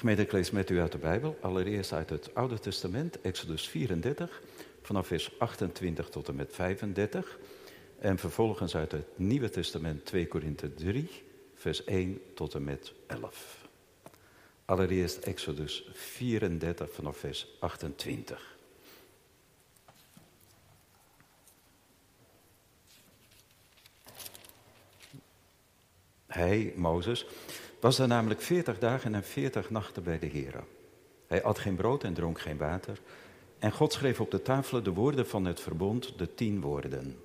Gemeente, 0.00 0.22
ik 0.22 0.32
lees 0.32 0.50
met 0.50 0.70
u 0.70 0.80
uit 0.80 0.92
de 0.92 0.98
Bijbel. 0.98 1.38
Allereerst 1.40 1.92
uit 1.92 2.10
het 2.10 2.34
Oude 2.34 2.58
Testament, 2.58 3.20
Exodus 3.20 3.68
34, 3.68 4.42
vanaf 4.82 5.06
vers 5.06 5.38
28 5.38 6.08
tot 6.08 6.28
en 6.28 6.34
met 6.34 6.54
35. 6.54 7.38
En 7.98 8.18
vervolgens 8.18 8.76
uit 8.76 8.92
het 8.92 9.18
Nieuwe 9.18 9.50
Testament 9.50 10.04
2 10.04 10.26
Korinthe 10.26 10.74
3, 10.74 11.08
vers 11.54 11.84
1 11.84 12.20
tot 12.34 12.54
en 12.54 12.64
met 12.64 12.92
11. 13.06 13.68
Allereerst 14.64 15.18
Exodus 15.18 15.90
34 15.92 16.92
vanaf 16.92 17.16
vers 17.16 17.46
28. 17.58 18.56
Hij, 26.26 26.72
Mozes, 26.76 27.26
was 27.80 27.96
daar 27.96 28.08
namelijk 28.08 28.40
veertig 28.40 28.78
dagen 28.78 29.14
en 29.14 29.24
veertig 29.24 29.70
nachten 29.70 30.02
bij 30.02 30.18
de 30.18 30.26
Heer. 30.26 30.54
Hij 31.26 31.42
at 31.42 31.58
geen 31.58 31.76
brood 31.76 32.04
en 32.04 32.14
dronk 32.14 32.40
geen 32.40 32.56
water. 32.56 33.00
En 33.58 33.72
God 33.72 33.92
schreef 33.92 34.20
op 34.20 34.30
de 34.30 34.42
tafelen 34.42 34.84
de 34.84 34.92
woorden 34.92 35.26
van 35.26 35.44
het 35.44 35.60
verbond, 35.60 36.18
de 36.18 36.34
tien 36.34 36.60
woorden. 36.60 37.16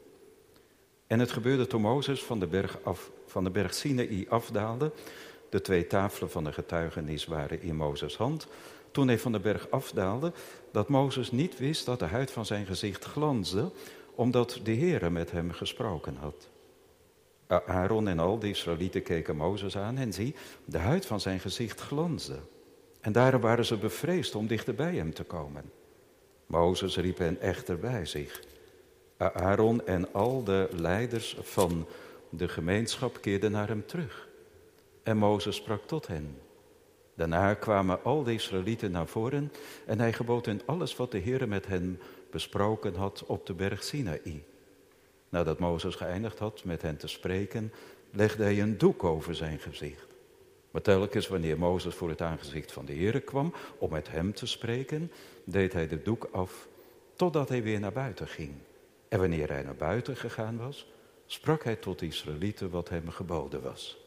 En 1.07 1.19
het 1.19 1.31
gebeurde 1.31 1.67
toen 1.67 1.81
Mozes 1.81 2.23
van 2.23 2.39
de 2.39 2.47
berg, 2.47 2.77
af, 2.83 3.11
van 3.25 3.43
de 3.43 3.49
berg 3.49 3.73
Sinaï 3.73 4.25
afdaalde. 4.29 4.91
De 5.49 5.61
twee 5.61 5.87
tafelen 5.87 6.31
van 6.31 6.43
de 6.43 6.51
getuigenis 6.51 7.25
waren 7.25 7.61
in 7.61 7.75
Mozes' 7.75 8.17
hand. 8.17 8.47
Toen 8.91 9.07
hij 9.07 9.19
van 9.19 9.31
de 9.31 9.39
berg 9.39 9.69
afdaalde, 9.69 10.31
dat 10.71 10.89
Mozes 10.89 11.31
niet 11.31 11.57
wist 11.57 11.85
dat 11.85 11.99
de 11.99 12.05
huid 12.05 12.31
van 12.31 12.45
zijn 12.45 12.65
gezicht 12.65 13.03
glansde, 13.03 13.71
omdat 14.15 14.59
de 14.63 14.75
Heere 14.75 15.09
met 15.09 15.31
hem 15.31 15.51
gesproken 15.51 16.15
had. 16.15 16.49
Aaron 17.47 18.07
en 18.07 18.19
al 18.19 18.39
de 18.39 18.49
Israëlieten 18.49 19.03
keken 19.03 19.35
Mozes 19.35 19.77
aan 19.77 19.97
en 19.97 20.13
zie, 20.13 20.35
de 20.65 20.77
huid 20.77 21.05
van 21.05 21.19
zijn 21.19 21.39
gezicht 21.39 21.79
glansde. 21.79 22.39
En 23.01 23.11
daarom 23.11 23.41
waren 23.41 23.65
ze 23.65 23.77
bevreesd 23.77 24.35
om 24.35 24.47
dichter 24.47 24.75
bij 24.75 24.95
hem 24.95 25.13
te 25.13 25.23
komen. 25.23 25.71
Mozes 26.45 26.97
riep 26.97 27.17
hen 27.17 27.41
echter 27.41 27.79
bij 27.79 28.05
zich. 28.05 28.43
Aaron 29.17 29.85
en 29.85 30.13
al 30.13 30.43
de 30.43 30.69
leiders 30.71 31.37
van 31.41 31.87
de 32.29 32.47
gemeenschap 32.47 33.21
keerden 33.21 33.51
naar 33.51 33.67
hem 33.67 33.85
terug. 33.85 34.27
En 35.03 35.17
Mozes 35.17 35.55
sprak 35.55 35.87
tot 35.87 36.07
hen. 36.07 36.37
Daarna 37.15 37.53
kwamen 37.53 38.03
al 38.03 38.23
de 38.23 38.33
Israëlieten 38.33 38.91
naar 38.91 39.07
voren 39.07 39.51
en 39.85 39.99
hij 39.99 40.13
gebood 40.13 40.45
hen 40.45 40.61
alles 40.65 40.95
wat 40.95 41.11
de 41.11 41.17
Heer 41.17 41.47
met 41.47 41.67
hen 41.67 41.99
besproken 42.31 42.95
had 42.95 43.23
op 43.25 43.45
de 43.45 43.53
berg 43.53 43.83
Sinaï. 43.83 44.43
Nadat 45.29 45.59
Mozes 45.59 45.95
geëindigd 45.95 46.39
had 46.39 46.63
met 46.63 46.81
hen 46.81 46.97
te 46.97 47.07
spreken, 47.07 47.71
legde 48.11 48.43
hij 48.43 48.61
een 48.61 48.77
doek 48.77 49.03
over 49.03 49.35
zijn 49.35 49.59
gezicht. 49.59 50.07
Maar 50.71 50.81
telkens 50.81 51.27
wanneer 51.27 51.57
Mozes 51.57 51.95
voor 51.95 52.09
het 52.09 52.21
aangezicht 52.21 52.71
van 52.71 52.85
de 52.85 52.93
Heer 52.93 53.21
kwam 53.21 53.53
om 53.77 53.91
met 53.91 54.11
hem 54.11 54.33
te 54.33 54.45
spreken, 54.45 55.11
deed 55.43 55.73
hij 55.73 55.87
de 55.87 56.01
doek 56.01 56.29
af 56.31 56.67
totdat 57.15 57.49
hij 57.49 57.63
weer 57.63 57.79
naar 57.79 57.91
buiten 57.91 58.27
ging. 58.27 58.53
En 59.07 59.19
wanneer 59.19 59.49
hij 59.49 59.63
naar 59.63 59.75
buiten 59.75 60.15
gegaan 60.15 60.57
was, 60.57 60.87
sprak 61.25 61.63
hij 61.63 61.75
tot 61.75 61.99
de 61.99 62.05
Israëlieten 62.05 62.69
wat 62.69 62.89
hem 62.89 63.09
geboden 63.09 63.61
was. 63.61 63.97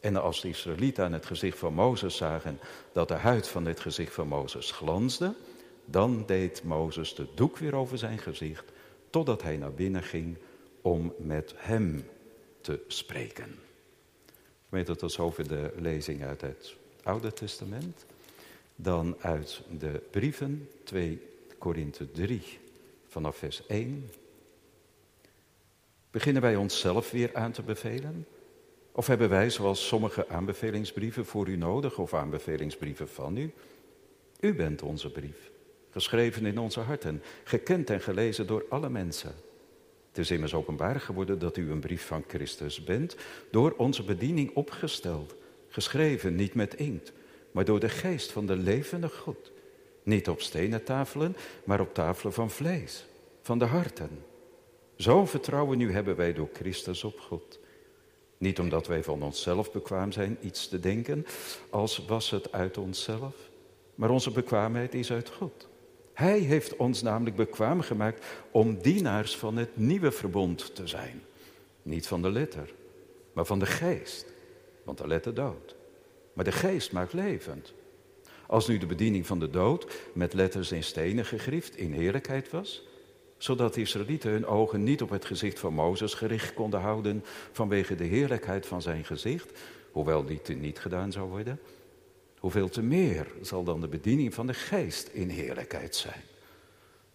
En 0.00 0.16
als 0.16 0.40
de 0.40 0.48
Israëlieten 0.48 1.04
aan 1.04 1.12
het 1.12 1.26
gezicht 1.26 1.58
van 1.58 1.74
Mozes 1.74 2.16
zagen 2.16 2.60
dat 2.92 3.08
de 3.08 3.14
huid 3.14 3.48
van 3.48 3.66
het 3.66 3.80
gezicht 3.80 4.14
van 4.14 4.28
Mozes 4.28 4.70
glansde, 4.70 5.34
dan 5.84 6.24
deed 6.26 6.62
Mozes 6.64 7.14
de 7.14 7.26
doek 7.34 7.58
weer 7.58 7.74
over 7.74 7.98
zijn 7.98 8.18
gezicht, 8.18 8.72
totdat 9.10 9.42
hij 9.42 9.56
naar 9.56 9.72
binnen 9.72 10.02
ging 10.02 10.36
om 10.86 11.12
met 11.18 11.54
hem 11.56 12.08
te 12.60 12.80
spreken. 12.86 13.58
Ik 14.26 14.68
weet 14.68 14.86
dat 14.86 15.02
is 15.02 15.18
over 15.18 15.48
de 15.48 15.72
lezing 15.76 16.24
uit 16.24 16.40
het 16.40 16.76
Oude 17.02 17.32
Testament. 17.32 18.06
Dan 18.76 19.16
uit 19.20 19.62
de 19.78 20.02
brieven 20.10 20.68
2 20.84 21.20
Korinthe 21.58 22.10
3 22.10 22.58
vanaf 23.06 23.36
vers 23.36 23.66
1. 23.66 24.10
Beginnen 26.10 26.42
wij 26.42 26.56
onszelf 26.56 27.10
weer 27.10 27.34
aan 27.34 27.52
te 27.52 27.62
bevelen? 27.62 28.26
Of 28.92 29.06
hebben 29.06 29.28
wij, 29.28 29.50
zoals 29.50 29.86
sommige 29.86 30.28
aanbevelingsbrieven 30.28 31.26
voor 31.26 31.48
u 31.48 31.56
nodig 31.56 31.98
of 31.98 32.14
aanbevelingsbrieven 32.14 33.08
van 33.08 33.36
u? 33.36 33.52
U 34.40 34.54
bent 34.54 34.82
onze 34.82 35.10
brief, 35.10 35.50
geschreven 35.90 36.46
in 36.46 36.58
onze 36.58 36.80
harten, 36.80 37.22
gekend 37.44 37.90
en 37.90 38.00
gelezen 38.00 38.46
door 38.46 38.66
alle 38.68 38.88
mensen. 38.88 39.45
Het 40.16 40.24
is 40.24 40.30
immers 40.30 40.54
openbaar 40.54 41.00
geworden 41.00 41.38
dat 41.38 41.56
u 41.56 41.70
een 41.70 41.80
brief 41.80 42.06
van 42.06 42.24
Christus 42.26 42.84
bent, 42.84 43.16
door 43.50 43.74
onze 43.76 44.02
bediening 44.02 44.54
opgesteld, 44.54 45.34
geschreven 45.68 46.34
niet 46.34 46.54
met 46.54 46.74
inkt, 46.74 47.12
maar 47.50 47.64
door 47.64 47.80
de 47.80 47.88
geest 47.88 48.32
van 48.32 48.46
de 48.46 48.56
levende 48.56 49.08
God. 49.08 49.52
Niet 50.02 50.28
op 50.28 50.40
stenen 50.40 50.84
tafelen, 50.84 51.36
maar 51.64 51.80
op 51.80 51.94
tafelen 51.94 52.32
van 52.32 52.50
vlees, 52.50 53.06
van 53.42 53.58
de 53.58 53.64
harten. 53.64 54.10
Zo'n 54.94 55.28
vertrouwen 55.28 55.78
nu 55.78 55.92
hebben 55.92 56.16
wij 56.16 56.32
door 56.32 56.48
Christus 56.52 57.04
op 57.04 57.18
God. 57.18 57.58
Niet 58.38 58.58
omdat 58.58 58.86
wij 58.86 59.02
van 59.02 59.22
onszelf 59.22 59.72
bekwaam 59.72 60.12
zijn 60.12 60.38
iets 60.40 60.68
te 60.68 60.80
denken, 60.80 61.26
als 61.70 62.04
was 62.06 62.30
het 62.30 62.52
uit 62.52 62.78
onszelf, 62.78 63.34
maar 63.94 64.10
onze 64.10 64.30
bekwaamheid 64.30 64.94
is 64.94 65.12
uit 65.12 65.30
God. 65.30 65.68
Hij 66.16 66.38
heeft 66.38 66.76
ons 66.76 67.02
namelijk 67.02 67.36
bekwaam 67.36 67.80
gemaakt 67.80 68.24
om 68.50 68.78
dienaars 68.82 69.36
van 69.36 69.56
het 69.56 69.76
nieuwe 69.76 70.10
verbond 70.10 70.74
te 70.74 70.86
zijn. 70.86 71.22
Niet 71.82 72.06
van 72.06 72.22
de 72.22 72.30
letter, 72.30 72.72
maar 73.32 73.44
van 73.44 73.58
de 73.58 73.66
geest. 73.66 74.26
Want 74.84 74.98
de 74.98 75.06
letter 75.06 75.34
dood. 75.34 75.74
Maar 76.32 76.44
de 76.44 76.52
geest 76.52 76.92
maakt 76.92 77.12
levend. 77.12 77.72
Als 78.46 78.68
nu 78.68 78.78
de 78.78 78.86
bediening 78.86 79.26
van 79.26 79.38
de 79.38 79.50
dood 79.50 79.96
met 80.12 80.32
letters 80.32 80.72
in 80.72 80.82
stenen 80.82 81.24
gegrift 81.24 81.76
in 81.76 81.92
heerlijkheid 81.92 82.50
was, 82.50 82.86
zodat 83.36 83.74
de 83.74 83.80
Israëlieten 83.80 84.30
hun 84.30 84.46
ogen 84.46 84.82
niet 84.82 85.02
op 85.02 85.10
het 85.10 85.24
gezicht 85.24 85.58
van 85.58 85.74
Mozes 85.74 86.14
gericht 86.14 86.54
konden 86.54 86.80
houden 86.80 87.24
vanwege 87.52 87.94
de 87.94 88.04
heerlijkheid 88.04 88.66
van 88.66 88.82
zijn 88.82 89.04
gezicht, 89.04 89.58
hoewel 89.92 90.24
die 90.24 90.56
niet 90.56 90.78
gedaan 90.78 91.12
zou 91.12 91.28
worden, 91.28 91.60
hoeveel 92.46 92.68
te 92.68 92.82
meer 92.82 93.26
zal 93.40 93.64
dan 93.64 93.80
de 93.80 93.88
bediening 93.88 94.34
van 94.34 94.46
de 94.46 94.54
geest 94.54 95.08
in 95.08 95.28
heerlijkheid 95.28 95.96
zijn. 95.96 96.22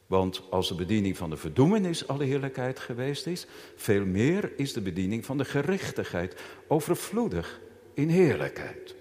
Want 0.08 0.42
als 0.50 0.68
de 0.68 0.76
bediening 0.76 1.18
van 1.18 1.30
de 1.30 1.38
verdoemenis 1.38 2.08
alle 2.08 2.24
heerlijkheid 2.24 2.80
geweest 2.80 3.28
is, 3.28 3.46
veel 3.76 4.06
meer 4.06 4.52
is 4.60 4.74
de 4.74 4.82
bediening 4.82 5.26
van 5.26 5.38
de 5.38 5.46
gerechtigheid 5.46 6.42
overvloedig 6.68 7.62
in 7.94 8.10
heerlijkheid. 8.10 8.96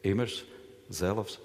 Immers, 0.00 0.44
zelfs 0.88 1.40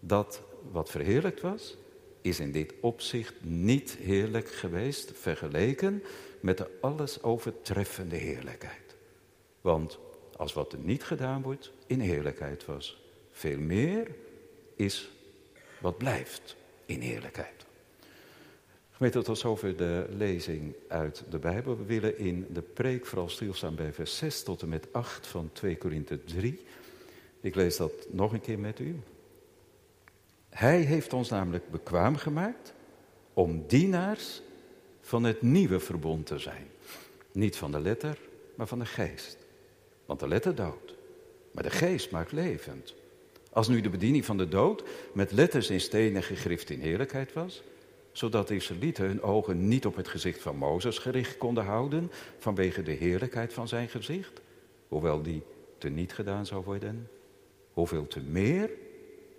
dat 0.00 0.42
wat 0.70 0.90
verheerlijkt 0.90 1.40
was, 1.40 1.76
is 2.20 2.40
in 2.40 2.52
dit 2.52 2.74
opzicht 2.80 3.34
niet 3.44 3.96
heerlijk 4.00 4.48
geweest 4.48 5.12
vergeleken 5.14 6.02
met 6.40 6.58
de 6.58 6.70
alles 6.80 7.22
overtreffende 7.22 8.16
heerlijkheid. 8.16 8.96
Want 9.60 9.98
als 10.36 10.52
wat 10.52 10.72
er 10.72 10.78
niet 10.78 11.04
gedaan 11.04 11.42
wordt 11.42 11.72
in 11.86 12.00
heerlijkheid 12.00 12.64
was, 12.64 13.06
veel 13.38 13.58
meer 13.58 14.10
is 14.76 15.10
wat 15.80 15.98
blijft 15.98 16.56
in 16.86 17.00
eerlijkheid. 17.00 17.66
Gemeente, 18.90 19.22
tot 19.22 19.38
zover 19.38 19.76
de 19.76 20.06
lezing 20.10 20.74
uit 20.88 21.24
de 21.30 21.38
Bijbel. 21.38 21.76
We 21.76 21.84
willen 21.84 22.18
in 22.18 22.46
de 22.52 22.62
preek 22.62 23.06
vooral 23.06 23.28
stilstaan 23.28 23.74
bij 23.74 23.92
vers 23.92 24.16
6 24.16 24.42
tot 24.42 24.62
en 24.62 24.68
met 24.68 24.92
8 24.92 25.26
van 25.26 25.50
2 25.52 25.76
Korinthe 25.76 26.24
3. 26.24 26.64
Ik 27.40 27.54
lees 27.54 27.76
dat 27.76 27.92
nog 28.10 28.32
een 28.32 28.40
keer 28.40 28.58
met 28.58 28.78
u. 28.78 28.96
Hij 30.48 30.80
heeft 30.80 31.12
ons 31.12 31.28
namelijk 31.28 31.70
bekwaam 31.70 32.16
gemaakt 32.16 32.72
om 33.32 33.66
dienaars 33.66 34.42
van 35.00 35.24
het 35.24 35.42
nieuwe 35.42 35.80
verbond 35.80 36.26
te 36.26 36.38
zijn. 36.38 36.66
Niet 37.32 37.56
van 37.56 37.72
de 37.72 37.80
letter, 37.80 38.18
maar 38.54 38.66
van 38.66 38.78
de 38.78 38.86
geest. 38.86 39.36
Want 40.06 40.20
de 40.20 40.28
letter 40.28 40.54
doodt, 40.54 40.94
maar 41.50 41.62
de 41.62 41.70
geest 41.70 42.10
maakt 42.10 42.32
levend. 42.32 42.94
Als 43.58 43.68
nu 43.68 43.80
de 43.80 43.88
bediening 43.88 44.24
van 44.24 44.36
de 44.36 44.48
dood 44.48 44.82
met 45.12 45.32
letters 45.32 45.70
in 45.70 45.80
stenen 45.80 46.22
gegrift 46.22 46.70
in 46.70 46.80
heerlijkheid 46.80 47.32
was, 47.32 47.62
zodat 48.12 48.48
de 48.48 48.54
Israëlieten 48.54 49.04
hun 49.04 49.22
ogen 49.22 49.68
niet 49.68 49.86
op 49.86 49.96
het 49.96 50.08
gezicht 50.08 50.40
van 50.40 50.56
Mozes 50.56 50.98
gericht 50.98 51.36
konden 51.36 51.64
houden 51.64 52.10
vanwege 52.38 52.82
de 52.82 52.92
heerlijkheid 52.92 53.52
van 53.52 53.68
zijn 53.68 53.88
gezicht, 53.88 54.40
hoewel 54.88 55.22
die 55.22 55.42
te 55.78 55.88
niet 55.88 56.12
gedaan 56.12 56.46
zou 56.46 56.64
worden, 56.64 57.08
hoeveel 57.72 58.06
te 58.06 58.20
meer 58.20 58.70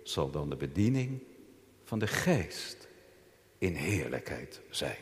zal 0.02 0.30
dan 0.30 0.50
de 0.50 0.56
bediening 0.56 1.22
van 1.84 1.98
de 1.98 2.06
geest 2.06 2.88
in 3.58 3.74
heerlijkheid 3.74 4.60
zijn. 4.70 4.98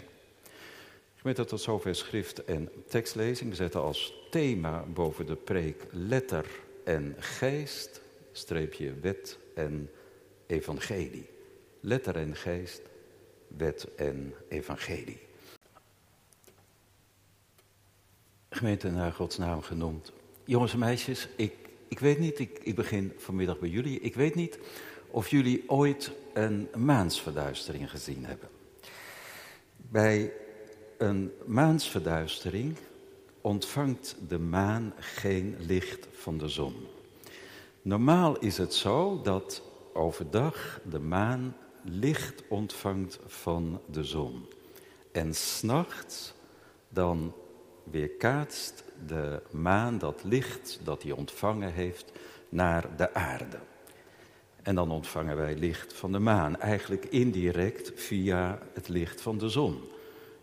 Gemeente 1.14 1.44
tot 1.44 1.60
zover 1.60 1.94
schrift 1.94 2.44
en 2.44 2.70
tekstlezing. 2.86 3.50
We 3.50 3.56
zetten 3.56 3.80
als 3.80 4.14
thema 4.30 4.84
boven 4.94 5.26
de 5.26 5.36
preek 5.36 5.86
letter 5.90 6.46
en 6.84 7.14
geest 7.18 8.06
streepje 8.32 8.94
wet 9.00 9.38
en 9.54 9.90
evangelie. 10.46 11.28
Letter 11.80 12.16
en 12.16 12.36
geest, 12.36 12.82
wet 13.56 13.88
en 13.96 14.34
evangelie. 14.48 15.20
Gemeente 18.50 18.90
naar 18.90 19.12
Gods 19.12 19.38
naam 19.38 19.62
genoemd. 19.62 20.12
Jongens 20.44 20.72
en 20.72 20.78
meisjes, 20.78 21.28
ik 21.36 21.68
ik 21.88 21.98
weet 21.98 22.18
niet, 22.18 22.38
ik, 22.38 22.58
ik 22.62 22.74
begin 22.74 23.12
vanmiddag 23.16 23.58
bij 23.58 23.68
jullie. 23.68 24.00
Ik 24.00 24.14
weet 24.14 24.34
niet 24.34 24.58
of 25.10 25.28
jullie 25.28 25.64
ooit 25.66 26.12
een 26.32 26.68
maansverduistering 26.76 27.90
gezien 27.90 28.24
hebben. 28.24 28.48
Bij 29.76 30.32
een 30.98 31.32
maansverduistering 31.46 32.76
ontvangt 33.40 34.16
de 34.28 34.38
maan 34.38 34.92
geen 34.98 35.56
licht 35.58 36.06
van 36.12 36.38
de 36.38 36.48
zon. 36.48 36.74
Normaal 37.82 38.38
is 38.38 38.58
het 38.58 38.74
zo 38.74 39.20
dat 39.22 39.62
overdag 39.92 40.80
de 40.90 40.98
maan 40.98 41.56
licht 41.82 42.42
ontvangt 42.48 43.18
van 43.26 43.80
de 43.86 44.04
zon. 44.04 44.46
En 45.12 45.34
s'nachts 45.34 46.34
dan 46.88 47.34
weerkaatst 47.90 48.84
de 49.06 49.42
maan 49.50 49.98
dat 49.98 50.24
licht 50.24 50.80
dat 50.84 51.02
hij 51.02 51.12
ontvangen 51.12 51.72
heeft 51.72 52.12
naar 52.48 52.96
de 52.96 53.14
aarde. 53.14 53.58
En 54.62 54.74
dan 54.74 54.90
ontvangen 54.90 55.36
wij 55.36 55.56
licht 55.56 55.92
van 55.92 56.12
de 56.12 56.18
maan, 56.18 56.60
eigenlijk 56.60 57.04
indirect 57.04 57.92
via 57.94 58.58
het 58.74 58.88
licht 58.88 59.20
van 59.20 59.38
de 59.38 59.48
zon. 59.48 59.80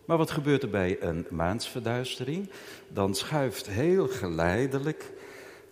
Maar 0.04 0.16
wat 0.16 0.30
gebeurt 0.30 0.62
er 0.62 0.70
bij 0.70 1.02
een 1.02 1.26
maansverduistering? 1.30 2.50
Dan 2.88 3.14
schuift 3.14 3.66
heel 3.66 4.08
geleidelijk 4.08 5.12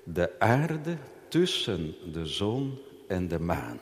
de 0.05 0.38
aarde 0.38 0.96
tussen 1.34 1.94
de 2.12 2.26
zon 2.26 2.78
en 3.08 3.28
de 3.28 3.38
maan. 3.38 3.81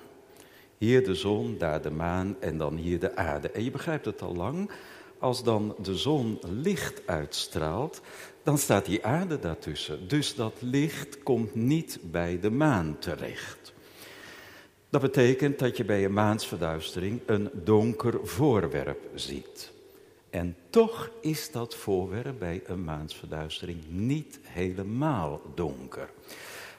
Hier 0.78 1.04
de 1.04 1.14
zon, 1.14 1.58
daar 1.58 1.82
de 1.82 1.90
maan 1.90 2.36
en 2.40 2.58
dan 2.58 2.76
hier 2.76 2.98
de 2.98 3.16
aarde. 3.16 3.50
En 3.50 3.64
je 3.64 3.70
begrijpt 3.70 4.04
het 4.04 4.22
al 4.22 4.34
lang, 4.34 4.70
als 5.18 5.44
dan 5.44 5.74
de 5.82 5.96
zon 5.96 6.38
licht 6.62 7.06
uitstraalt, 7.06 8.00
dan 8.42 8.58
staat 8.58 8.84
die 8.84 9.04
aarde 9.04 9.38
daartussen. 9.38 10.08
Dus 10.08 10.34
dat 10.34 10.52
licht 10.60 11.22
komt 11.22 11.54
niet 11.54 11.98
bij 12.02 12.40
de 12.40 12.50
maan 12.50 12.96
terecht. 12.98 13.72
Dat 14.90 15.00
betekent 15.00 15.58
dat 15.58 15.76
je 15.76 15.84
bij 15.84 16.04
een 16.04 16.12
maansverduistering 16.12 17.20
een 17.26 17.50
donker 17.52 18.26
voorwerp 18.26 19.08
ziet. 19.14 19.72
En 20.30 20.56
toch 20.70 21.10
is 21.20 21.50
dat 21.50 21.74
voorwerp 21.74 22.38
bij 22.38 22.62
een 22.66 22.84
maansverduistering 22.84 23.78
niet 23.88 24.38
helemaal 24.42 25.40
donker. 25.54 26.10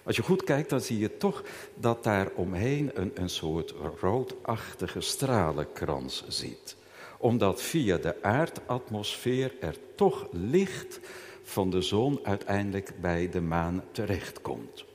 Als 0.03 0.15
je 0.15 0.21
goed 0.21 0.43
kijkt, 0.43 0.69
dan 0.69 0.81
zie 0.81 0.99
je 0.99 1.17
toch 1.17 1.43
dat 1.75 2.03
daar 2.03 2.29
omheen 2.35 2.91
een, 2.93 3.11
een 3.13 3.29
soort 3.29 3.73
roodachtige 3.99 5.01
stralenkrans 5.01 6.23
zit. 6.27 6.75
Omdat 7.17 7.61
via 7.61 7.97
de 7.97 8.23
aardatmosfeer 8.23 9.53
er 9.59 9.75
toch 9.95 10.27
licht 10.31 10.99
van 11.43 11.69
de 11.69 11.81
zon 11.81 12.19
uiteindelijk 12.23 12.93
bij 13.01 13.29
de 13.29 13.41
maan 13.41 13.83
terechtkomt. 13.91 14.85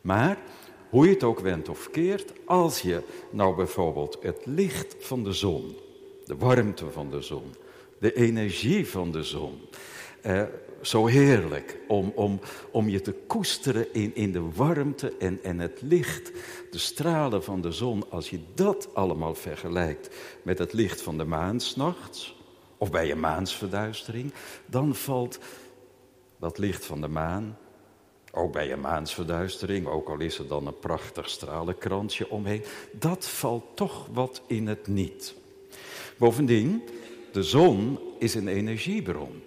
Maar 0.00 0.38
hoe 0.90 1.06
je 1.06 1.12
het 1.12 1.22
ook 1.22 1.40
wendt 1.40 1.68
of 1.68 1.90
keert, 1.90 2.32
als 2.44 2.80
je 2.80 3.02
nou 3.30 3.56
bijvoorbeeld 3.56 4.18
het 4.20 4.40
licht 4.44 4.96
van 4.98 5.24
de 5.24 5.32
zon, 5.32 5.76
de 6.24 6.36
warmte 6.36 6.90
van 6.90 7.10
de 7.10 7.20
zon, 7.20 7.54
de 7.98 8.14
energie 8.14 8.88
van 8.88 9.12
de 9.12 9.22
zon, 9.22 9.60
eh, 10.24 10.42
zo 10.80 11.06
heerlijk 11.06 11.78
om, 11.88 12.12
om, 12.14 12.40
om 12.70 12.88
je 12.88 13.00
te 13.00 13.12
koesteren 13.12 13.94
in, 13.94 14.14
in 14.14 14.32
de 14.32 14.50
warmte 14.54 15.16
en, 15.18 15.42
en 15.42 15.58
het 15.58 15.82
licht, 15.82 16.32
de 16.70 16.78
stralen 16.78 17.44
van 17.44 17.60
de 17.60 17.72
zon. 17.72 18.10
Als 18.10 18.30
je 18.30 18.38
dat 18.54 18.88
allemaal 18.94 19.34
vergelijkt 19.34 20.16
met 20.42 20.58
het 20.58 20.72
licht 20.72 21.02
van 21.02 21.18
de 21.18 21.24
maan 21.24 21.60
s'nachts, 21.60 22.36
of 22.78 22.90
bij 22.90 23.10
een 23.10 23.20
maansverduistering, 23.20 24.32
dan 24.66 24.94
valt 24.94 25.38
dat 26.38 26.58
licht 26.58 26.86
van 26.86 27.00
de 27.00 27.08
maan, 27.08 27.58
ook 28.32 28.52
bij 28.52 28.72
een 28.72 28.80
maansverduistering, 28.80 29.86
ook 29.86 30.08
al 30.08 30.20
is 30.20 30.38
er 30.38 30.48
dan 30.48 30.66
een 30.66 30.78
prachtig 30.78 31.28
stralenkransje 31.28 32.30
omheen, 32.30 32.64
dat 32.92 33.28
valt 33.28 33.64
toch 33.74 34.06
wat 34.12 34.42
in 34.46 34.66
het 34.66 34.86
niet. 34.86 35.34
Bovendien, 36.16 36.82
de 37.32 37.42
zon 37.42 37.98
is 38.18 38.34
een 38.34 38.48
energiebron. 38.48 39.42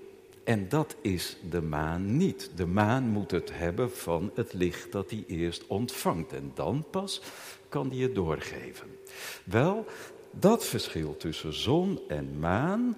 En 0.48 0.70
dat 0.70 0.96
is 1.02 1.38
de 1.50 1.62
maan 1.62 2.18
niet. 2.18 2.52
De 2.56 2.66
maan 2.66 3.04
moet 3.04 3.32
het 3.32 3.50
hebben 3.54 3.92
van 3.92 4.32
het 4.36 4.54
licht 4.54 4.92
dat 4.92 5.10
hij 5.10 5.24
eerst 5.28 5.68
ontvangt. 5.68 6.34
En 6.34 6.52
dan 6.54 6.86
pas 6.92 7.22
kan 7.70 7.90
hij 7.90 7.98
het 7.98 8.16
doorgeven. 8.16 8.88
Wel, 9.44 9.86
dat 10.32 10.66
verschil 10.66 11.18
tussen 11.18 11.54
zon 11.54 12.00
en 12.08 12.40
maan, 12.40 12.98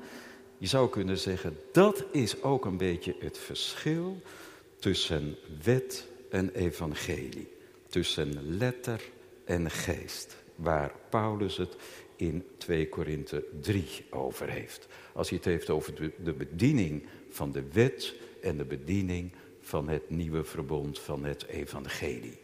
je 0.58 0.68
zou 0.68 0.90
kunnen 0.90 1.18
zeggen, 1.18 1.58
dat 1.72 2.06
is 2.12 2.44
ook 2.44 2.66
een 2.66 2.78
beetje 2.78 3.16
het 3.20 3.38
verschil 3.38 4.22
tussen 4.80 5.36
wet 5.64 6.08
en 6.30 6.54
evangelie. 6.54 7.52
Tussen 7.88 8.58
letter 8.58 9.02
en 9.46 9.72
geest. 9.72 10.36
Waar 10.56 10.92
Paulus 11.10 11.58
het 11.58 11.76
in 12.20 12.44
2 12.58 12.90
Korinthe 12.90 13.44
3 13.62 14.06
over 14.10 14.50
heeft. 14.50 14.88
Als 15.14 15.30
hij 15.30 15.38
het 15.38 15.48
heeft 15.48 15.70
over 15.70 15.96
de, 15.96 16.12
de 16.24 16.34
bediening 16.34 17.04
van 17.30 17.52
de 17.52 17.64
wet 17.72 18.16
en 18.42 18.58
de 18.58 18.66
bediening 18.66 19.32
van 19.62 19.90
het 19.90 20.10
nieuwe 20.10 20.44
verbond 20.44 21.00
van 21.00 21.24
het 21.24 21.46
evangelie. 21.46 22.38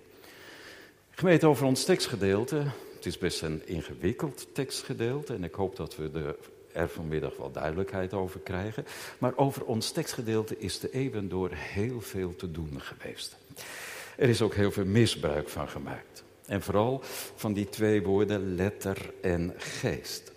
Gemeente 1.10 1.48
over 1.48 1.66
ons 1.66 1.84
tekstgedeelte. 1.84 2.64
Het 2.96 3.06
is 3.06 3.18
best 3.18 3.42
een 3.42 3.68
ingewikkeld 3.68 4.48
tekstgedeelte 4.52 5.34
en 5.34 5.44
ik 5.44 5.54
hoop 5.54 5.76
dat 5.76 5.96
we 5.96 6.36
er 6.72 6.90
vanmiddag 6.90 7.38
wel 7.38 7.52
duidelijkheid 7.52 8.14
over 8.14 8.40
krijgen. 8.40 8.86
Maar 9.18 9.38
over 9.38 9.66
ons 9.66 9.92
tekstgedeelte 9.92 10.58
is 10.58 10.80
de 10.80 10.92
eeuwen 10.92 11.30
door 11.30 11.50
heel 11.54 12.02
veel 12.02 12.36
te 12.36 12.52
doen 12.52 12.82
geweest. 12.82 13.38
Er 14.18 14.30
is 14.30 14.42
ook 14.42 14.54
heel 14.54 14.72
veel 14.72 14.86
misbruik 14.86 15.50
van 15.50 15.68
gemaakt. 15.68 16.25
En 16.48 16.62
vooral 16.62 17.02
van 17.36 17.54
die 17.54 17.70
twee 17.70 18.04
woorden 18.04 18.56
letter 18.56 19.14
en 19.22 19.54
geest. 19.58 20.32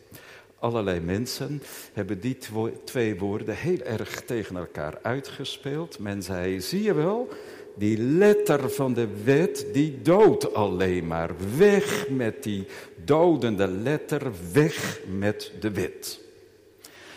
Allerlei 0.59 1.01
mensen 1.01 1.63
hebben 1.93 2.21
die 2.21 2.39
twee 2.85 3.19
woorden 3.19 3.57
heel 3.57 3.81
erg 3.81 4.23
tegen 4.23 4.57
elkaar 4.57 4.99
uitgespeeld. 5.03 5.99
Men 5.99 6.23
zei, 6.23 6.61
zie 6.61 6.83
je 6.83 6.95
wel, 6.95 7.29
die 7.75 7.99
letter 7.99 8.71
van 8.71 8.95
de 8.95 9.09
wet, 9.25 9.67
die 9.73 10.03
doodt 10.03 10.55
alleen 10.55 11.07
maar. 11.07 11.31
Weg 11.57 12.09
met 12.09 12.43
die 12.43 12.67
dodende 13.05 13.69
letter, 13.69 14.33
weg 14.53 15.01
met 15.19 15.53
de 15.61 15.71
wet. 15.71 16.21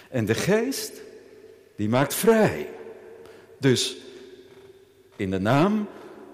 En 0.10 0.26
de 0.26 0.36
geest, 0.36 1.02
die 1.76 1.90
maakt 1.90 2.14
vrij. 2.14 2.70
Dus 3.58 3.98
in 5.16 5.32
de 5.32 5.40
naam 5.40 5.88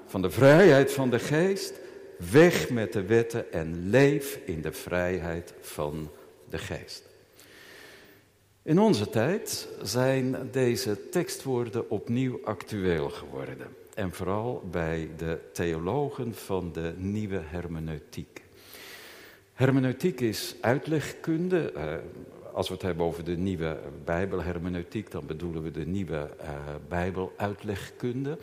van 0.06 0.22
de 0.22 0.30
vrijheid 0.30 0.92
van 0.92 1.10
de 1.10 1.20
geest, 1.20 1.74
weg 2.32 2.70
met 2.70 2.94
de 2.94 3.06
wetten 3.06 3.52
en 3.52 3.90
leef 3.90 4.40
in 4.46 4.62
de 4.62 4.72
vrijheid 4.72 5.54
van 5.62 6.10
de 6.50 6.58
geest. 6.58 7.04
In 8.62 8.80
onze 8.80 9.10
tijd 9.10 9.68
zijn 9.82 10.50
deze 10.52 11.10
tekstwoorden 11.10 11.90
opnieuw 11.90 12.40
actueel 12.44 13.10
geworden. 13.10 13.68
En 13.94 14.14
vooral 14.14 14.64
bij 14.72 15.10
de 15.18 15.40
theologen 15.54 16.36
van 16.36 16.72
de 16.74 16.94
nieuwe 16.98 17.42
hermeneutiek. 17.46 18.44
Hermeneutiek 19.54 20.20
is 20.20 20.56
uitlegkunde. 20.62 21.72
Eh, 21.72 21.96
als 22.54 22.68
we 22.68 22.74
het 22.74 22.84
hebben 22.84 23.06
over 23.06 23.24
de 23.24 23.38
nieuwe 23.38 23.80
Bijbelhermeneutiek, 24.06 25.12
dan 25.12 25.26
bedoelen 25.26 25.64
we 25.64 25.72
de 25.72 25.86
nieuwe 25.86 26.30
uh, 26.42 26.50
Bijbeluitlegkunde. 26.88 28.38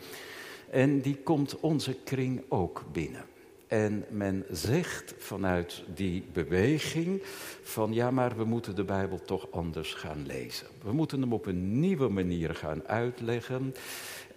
En 0.69 1.01
die 1.01 1.15
komt 1.15 1.59
onze 1.59 1.93
kring 2.03 2.43
ook 2.49 2.83
binnen. 2.91 3.25
En 3.67 4.05
men 4.09 4.45
zegt 4.51 5.13
vanuit 5.17 5.83
die 5.95 6.25
beweging 6.33 7.21
van 7.61 7.93
ja, 7.93 8.11
maar 8.11 8.37
we 8.37 8.43
moeten 8.43 8.75
de 8.75 8.83
Bijbel 8.83 9.21
toch 9.21 9.51
anders 9.51 9.93
gaan 9.93 10.25
lezen. 10.25 10.67
We 10.83 10.91
moeten 10.91 11.21
hem 11.21 11.33
op 11.33 11.45
een 11.45 11.79
nieuwe 11.79 12.07
manier 12.07 12.55
gaan 12.55 12.87
uitleggen. 12.87 13.75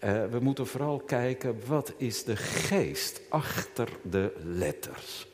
Uh, 0.04 0.24
we 0.24 0.38
moeten 0.40 0.66
vooral 0.66 0.98
kijken 0.98 1.56
wat 1.66 1.92
is 1.96 2.24
de 2.24 2.36
geest 2.36 3.20
achter 3.28 3.88
de 4.02 4.32
letters. 4.42 5.26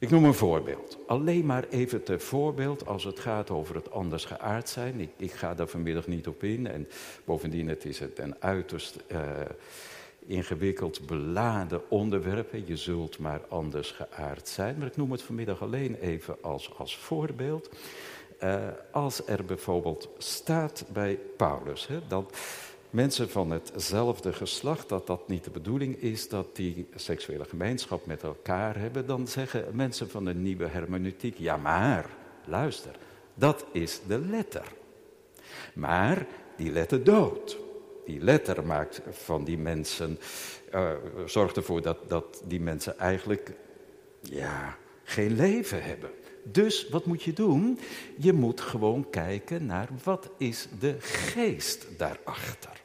Ik 0.00 0.10
noem 0.10 0.24
een 0.24 0.34
voorbeeld. 0.34 0.98
Alleen 1.06 1.46
maar 1.46 1.64
even 1.68 2.02
ter 2.02 2.20
voorbeeld 2.20 2.86
als 2.86 3.04
het 3.04 3.18
gaat 3.18 3.50
over 3.50 3.74
het 3.74 3.90
anders 3.90 4.24
geaard 4.24 4.68
zijn. 4.68 5.10
Ik, 5.16 5.32
ga 5.32 5.54
daar 5.54 5.68
vanmiddag 5.68 6.06
niet 6.06 6.26
op 6.26 6.42
in. 6.42 6.66
En 6.66 6.88
bovendien 7.24 7.68
het 7.68 7.84
is 7.84 7.98
het 7.98 8.18
een 8.18 8.42
uiterst 8.42 8.96
uh, 9.12 9.20
ingewikkeld 10.28 11.06
beladen 11.06 11.90
onderwerp. 11.90 12.54
Je 12.66 12.76
zult 12.76 13.18
maar 13.18 13.40
anders 13.48 13.90
geaard 13.90 14.48
zijn. 14.48 14.78
Maar 14.78 14.86
ik 14.86 14.96
noem 14.96 15.12
het 15.12 15.22
vanmiddag 15.22 15.62
alleen 15.62 15.94
even 16.00 16.36
als, 16.40 16.70
als 16.76 16.96
voorbeeld. 16.96 17.70
Uh, 18.42 18.68
als 18.90 19.26
er 19.26 19.44
bijvoorbeeld 19.44 20.08
staat 20.18 20.84
bij 20.92 21.18
Paulus, 21.36 21.86
hè, 21.86 21.98
dat 22.08 22.36
mensen 22.90 23.30
van 23.30 23.50
hetzelfde 23.50 24.32
geslacht, 24.32 24.88
dat 24.88 25.06
dat 25.06 25.28
niet 25.28 25.44
de 25.44 25.50
bedoeling 25.50 25.96
is 25.96 26.28
dat 26.28 26.56
die 26.56 26.88
seksuele 26.94 27.44
gemeenschap 27.44 28.06
met 28.06 28.22
elkaar 28.22 28.76
hebben, 28.76 29.06
dan 29.06 29.28
zeggen 29.28 29.64
mensen 29.72 30.10
van 30.10 30.24
de 30.24 30.34
nieuwe 30.34 30.66
hermeneutiek, 30.66 31.38
ja 31.38 31.56
maar, 31.56 32.10
luister, 32.44 32.96
dat 33.34 33.64
is 33.72 34.00
de 34.06 34.18
letter. 34.18 34.72
Maar 35.74 36.26
die 36.56 36.72
letter 36.72 37.04
dood. 37.04 37.67
Die 38.08 38.20
letter 38.20 38.66
maakt 38.66 39.00
van 39.10 39.44
die 39.44 39.58
mensen, 39.58 40.18
uh, 40.74 40.90
zorgt 41.26 41.56
ervoor 41.56 41.82
dat, 41.82 41.98
dat 42.08 42.42
die 42.44 42.60
mensen 42.60 42.98
eigenlijk 42.98 43.52
ja, 44.20 44.76
geen 45.04 45.36
leven 45.36 45.82
hebben. 45.82 46.10
Dus 46.42 46.88
wat 46.88 47.04
moet 47.04 47.22
je 47.22 47.32
doen? 47.32 47.78
Je 48.18 48.32
moet 48.32 48.60
gewoon 48.60 49.10
kijken 49.10 49.66
naar 49.66 49.88
wat 50.04 50.30
is 50.36 50.68
de 50.78 50.96
geest 51.00 51.86
daarachter. 51.96 52.80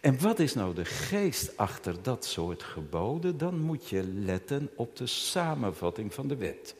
En 0.00 0.20
wat 0.20 0.38
is 0.38 0.54
nou 0.54 0.74
de 0.74 0.84
geest 0.84 1.56
achter 1.56 2.02
dat 2.02 2.24
soort 2.24 2.62
geboden? 2.62 3.38
Dan 3.38 3.58
moet 3.58 3.88
je 3.88 4.02
letten 4.02 4.70
op 4.76 4.96
de 4.96 5.06
samenvatting 5.06 6.14
van 6.14 6.28
de 6.28 6.36
wet. 6.36 6.74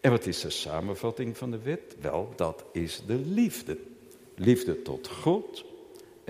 En 0.00 0.10
wat 0.10 0.26
is 0.26 0.40
de 0.40 0.50
samenvatting 0.50 1.36
van 1.36 1.50
de 1.50 1.58
wet? 1.58 1.96
Wel, 2.00 2.32
dat 2.36 2.64
is 2.72 3.02
de 3.06 3.16
liefde. 3.16 3.78
Liefde 4.34 4.82
tot 4.82 5.08
God 5.08 5.68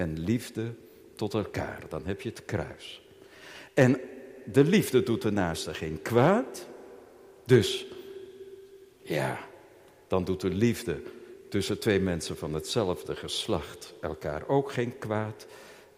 en 0.01 0.19
liefde 0.19 0.75
tot 1.17 1.35
elkaar. 1.35 1.83
Dan 1.89 2.07
heb 2.07 2.21
je 2.21 2.29
het 2.29 2.45
kruis. 2.45 3.03
En 3.75 4.01
de 4.45 4.65
liefde 4.65 5.03
doet 5.03 5.23
de 5.23 5.31
naaste 5.31 5.75
geen 5.75 6.03
kwaad. 6.03 6.67
Dus, 7.45 7.87
ja, 9.03 9.39
dan 10.09 10.25
doet 10.25 10.41
de 10.41 10.49
liefde 10.49 11.03
tussen 11.49 11.79
twee 11.79 12.01
mensen 12.01 12.37
van 12.37 12.55
hetzelfde 12.55 13.17
geslacht 13.17 13.95
elkaar 14.01 14.49
ook 14.49 14.73
geen 14.73 14.99
kwaad. 14.99 15.47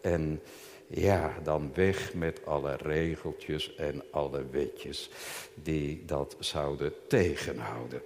En 0.01 0.41
ja, 0.87 1.39
dan 1.43 1.71
weg 1.75 2.15
met 2.15 2.47
alle 2.47 2.77
regeltjes 2.77 3.75
en 3.75 4.03
alle 4.11 4.45
wetjes 4.51 5.11
die 5.55 6.05
dat 6.05 6.37
zouden 6.39 6.93
tegenhouden. 7.09 8.03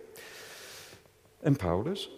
En 1.41 1.57
Paulus, 1.57 2.11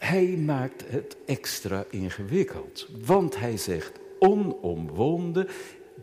hij 0.00 0.26
maakt 0.26 0.84
het 0.86 1.16
extra 1.26 1.84
ingewikkeld. 1.90 2.88
Want 3.04 3.38
hij 3.38 3.56
zegt 3.56 3.92
onomwonden 4.18 5.48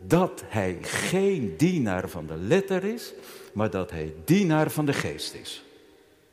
dat 0.05 0.43
hij 0.45 0.77
geen 0.81 1.53
dienaar 1.57 2.09
van 2.09 2.27
de 2.27 2.37
letter 2.37 2.83
is, 2.83 3.13
maar 3.53 3.69
dat 3.69 3.91
hij 3.91 4.13
dienaar 4.25 4.71
van 4.71 4.85
de 4.85 4.93
geest 4.93 5.33
is. 5.33 5.63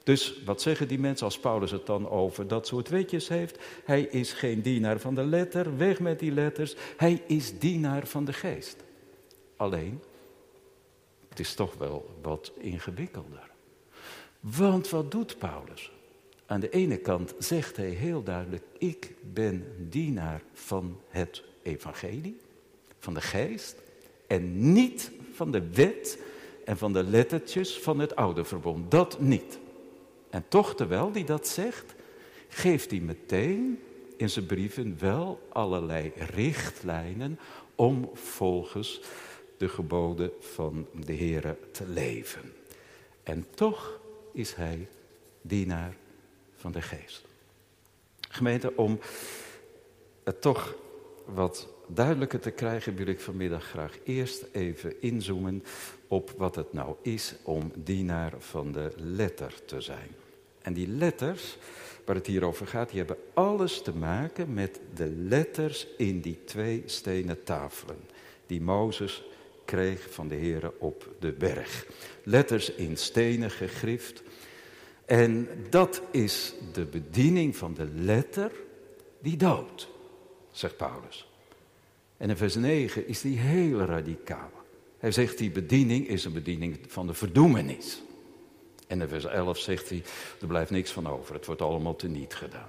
Dus 0.03 0.43
wat 0.45 0.63
zeggen 0.63 0.89
die 0.89 0.99
mensen 0.99 1.27
als 1.27 1.39
Paulus 1.39 1.71
het 1.71 1.87
dan 1.87 2.09
over 2.09 2.49
dat 2.49 2.67
soort 2.67 2.89
wetjes 2.89 3.29
heeft? 3.29 3.59
Hij 3.85 4.03
is 4.03 4.33
geen 4.33 4.63
dienaar 4.63 4.99
van 4.99 5.15
de 5.15 5.25
letter, 5.25 5.77
weg 5.77 6.01
met 6.01 6.19
die 6.19 6.33
letters. 6.33 6.75
Hij 6.97 7.23
is 7.27 7.59
dienaar 7.59 8.07
van 8.07 8.25
de 8.25 8.33
geest. 8.33 8.77
Alleen, 9.57 10.03
het 11.29 11.41
is 11.41 11.55
toch 11.55 11.75
wel 11.75 12.19
wat 12.23 12.53
ingewikkelder. 12.59 13.51
Want 14.41 14.89
wat 14.89 15.11
doet 15.11 15.39
Paulus? 15.39 15.93
Aan 16.47 16.61
de 16.61 16.71
ene 16.71 16.97
kant 16.97 17.35
zegt 17.39 17.77
hij 17.77 17.89
heel 17.89 18.23
duidelijk: 18.23 18.65
Ik 18.79 19.15
ben 19.33 19.65
dienaar 19.89 20.43
van 20.53 21.01
het 21.09 21.43
evangelie, 21.63 22.37
van 22.99 23.15
de 23.15 23.21
geest, 23.21 23.77
en 24.27 24.73
niet 24.73 25.11
van 25.33 25.51
de 25.51 25.71
wet 25.71 26.19
en 26.65 26.77
van 26.77 26.93
de 26.93 27.03
lettertjes 27.03 27.79
van 27.79 27.99
het 27.99 28.17
oude 28.17 28.45
verbond. 28.45 28.91
Dat 28.91 29.21
niet. 29.21 29.59
En 30.31 30.45
toch, 30.49 30.75
terwijl 30.75 31.13
hij 31.13 31.25
dat 31.25 31.49
zegt, 31.49 31.95
geeft 32.49 32.91
hij 32.91 33.01
meteen 33.01 33.79
in 34.17 34.31
zijn 34.31 34.47
brieven 34.47 34.97
wel 34.99 35.41
allerlei 35.49 36.13
richtlijnen 36.17 37.39
om 37.75 38.11
volgens 38.13 39.01
de 39.57 39.69
geboden 39.69 40.31
van 40.41 40.87
de 41.05 41.13
Heer 41.13 41.57
te 41.71 41.89
leven. 41.89 42.53
En 43.23 43.47
toch 43.55 44.01
is 44.33 44.55
hij 44.55 44.89
dienaar 45.43 45.97
van 46.65 46.73
de 46.73 46.83
geest. 46.83 47.25
Gemeente, 48.31 48.77
om 48.77 48.99
het 50.25 50.41
toch 50.41 50.75
wat 51.25 51.69
duidelijker 51.87 52.41
te 52.41 52.51
krijgen, 52.51 52.95
wil 52.95 53.07
ik 53.07 53.21
vanmiddag 53.21 53.65
graag 53.65 53.99
eerst 54.05 54.45
even 54.53 55.03
inzoomen 55.03 55.65
op 56.09 56.31
wat 56.37 56.55
het 56.55 56.73
nou 56.73 56.97
is 57.03 57.35
om 57.43 57.73
dienaar 57.75 58.33
van 58.39 58.73
de 58.73 58.93
letter 58.97 59.55
te 59.65 59.81
zijn. 59.81 60.09
En 60.63 60.73
die 60.73 60.89
letters, 60.89 61.57
waar 62.05 62.17
het 62.17 62.27
hier 62.27 62.45
over 62.45 62.67
gaat, 62.67 62.89
die 62.89 62.99
hebben 62.99 63.19
alles 63.35 63.83
te 63.83 63.95
maken 63.95 64.55
met 64.55 64.81
de 64.95 65.09
letters 65.09 65.87
in 65.97 66.21
die 66.21 66.45
twee 66.45 66.83
stenen 66.87 67.43
tafelen. 67.43 68.01
Die 68.47 68.61
Mozes 68.61 69.25
kreeg 69.65 70.11
van 70.11 70.29
de 70.29 70.35
Heer 70.35 70.73
op 70.79 71.15
de 71.19 71.33
berg. 71.33 71.87
Letters 72.23 72.71
in 72.71 72.97
stenen 72.97 73.51
gegrift. 73.51 74.23
En 75.07 75.49
dat 75.71 76.03
is 76.11 76.55
de 76.73 76.85
bediening 76.85 77.57
van 77.57 77.75
de 77.75 77.89
letter 77.95 78.53
die 79.21 79.37
doodt, 79.37 79.89
zegt 80.51 80.77
Paulus. 80.77 81.29
En 82.17 82.31
in 82.31 82.37
vers 82.37 82.55
9 82.55 83.09
is 83.09 83.21
die 83.21 83.39
heel 83.39 83.79
radicaal. 83.79 84.51
Hij 84.99 85.13
zegt 85.13 85.39
die 85.39 85.51
bediening 85.51 86.09
is 86.09 86.25
een 86.25 86.33
bediening 86.33 86.79
van 86.87 87.07
de 87.07 87.15
verdoemenis. 87.15 88.03
En 88.87 89.01
in 89.01 89.09
vers 89.09 89.25
11 89.25 89.59
zegt 89.59 89.89
hij, 89.89 90.03
er 90.41 90.47
blijft 90.47 90.71
niks 90.71 90.91
van 90.93 91.07
over, 91.09 91.35
het 91.35 91.47
wordt 91.47 91.63
allemaal 91.63 91.97
teniet 91.97 92.35
gedaan. 92.35 92.69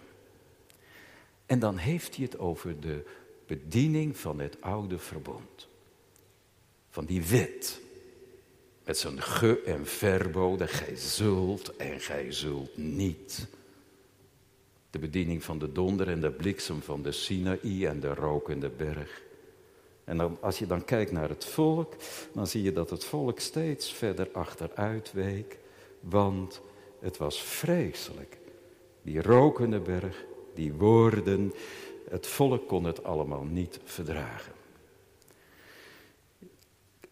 En 1.45 1.59
dan 1.59 1.77
heeft 1.77 2.15
hij 2.15 2.25
het 2.25 2.39
over 2.39 2.79
de 2.79 3.05
bediening 3.47 4.17
van 4.17 4.39
het 4.39 4.61
oude 4.61 4.97
verbond. 4.97 5.67
Van 6.89 7.05
die 7.05 7.23
wet. 7.23 7.81
Met 8.85 8.97
zijn 8.97 9.21
ge- 9.21 9.61
en 9.65 9.85
verboden, 9.85 10.67
gij 10.67 10.95
zult 10.95 11.75
en 11.75 11.99
gij 11.99 12.31
zult 12.31 12.77
niet. 12.77 13.47
De 14.89 14.99
bediening 14.99 15.43
van 15.43 15.59
de 15.59 15.71
donder 15.71 16.07
en 16.07 16.21
de 16.21 16.31
bliksem 16.31 16.81
van 16.81 17.01
de 17.01 17.11
Sinaï 17.11 17.85
en 17.85 17.99
de 17.99 18.13
rokende 18.13 18.69
berg. 18.69 19.23
En 20.03 20.17
dan, 20.17 20.37
als 20.41 20.59
je 20.59 20.67
dan 20.67 20.85
kijkt 20.85 21.11
naar 21.11 21.29
het 21.29 21.45
volk, 21.45 21.93
dan 22.33 22.47
zie 22.47 22.63
je 22.63 22.71
dat 22.71 22.89
het 22.89 23.05
volk 23.05 23.39
steeds 23.39 23.93
verder 23.93 24.29
achteruit 24.31 25.11
week. 25.13 25.57
Want 25.99 26.61
het 26.99 27.17
was 27.17 27.41
vreselijk. 27.41 28.37
Die 29.01 29.21
rokende 29.21 29.79
berg, 29.79 30.25
die 30.53 30.73
woorden, 30.73 31.53
het 32.09 32.27
volk 32.27 32.67
kon 32.67 32.83
het 32.83 33.03
allemaal 33.03 33.43
niet 33.43 33.79
verdragen. 33.83 34.54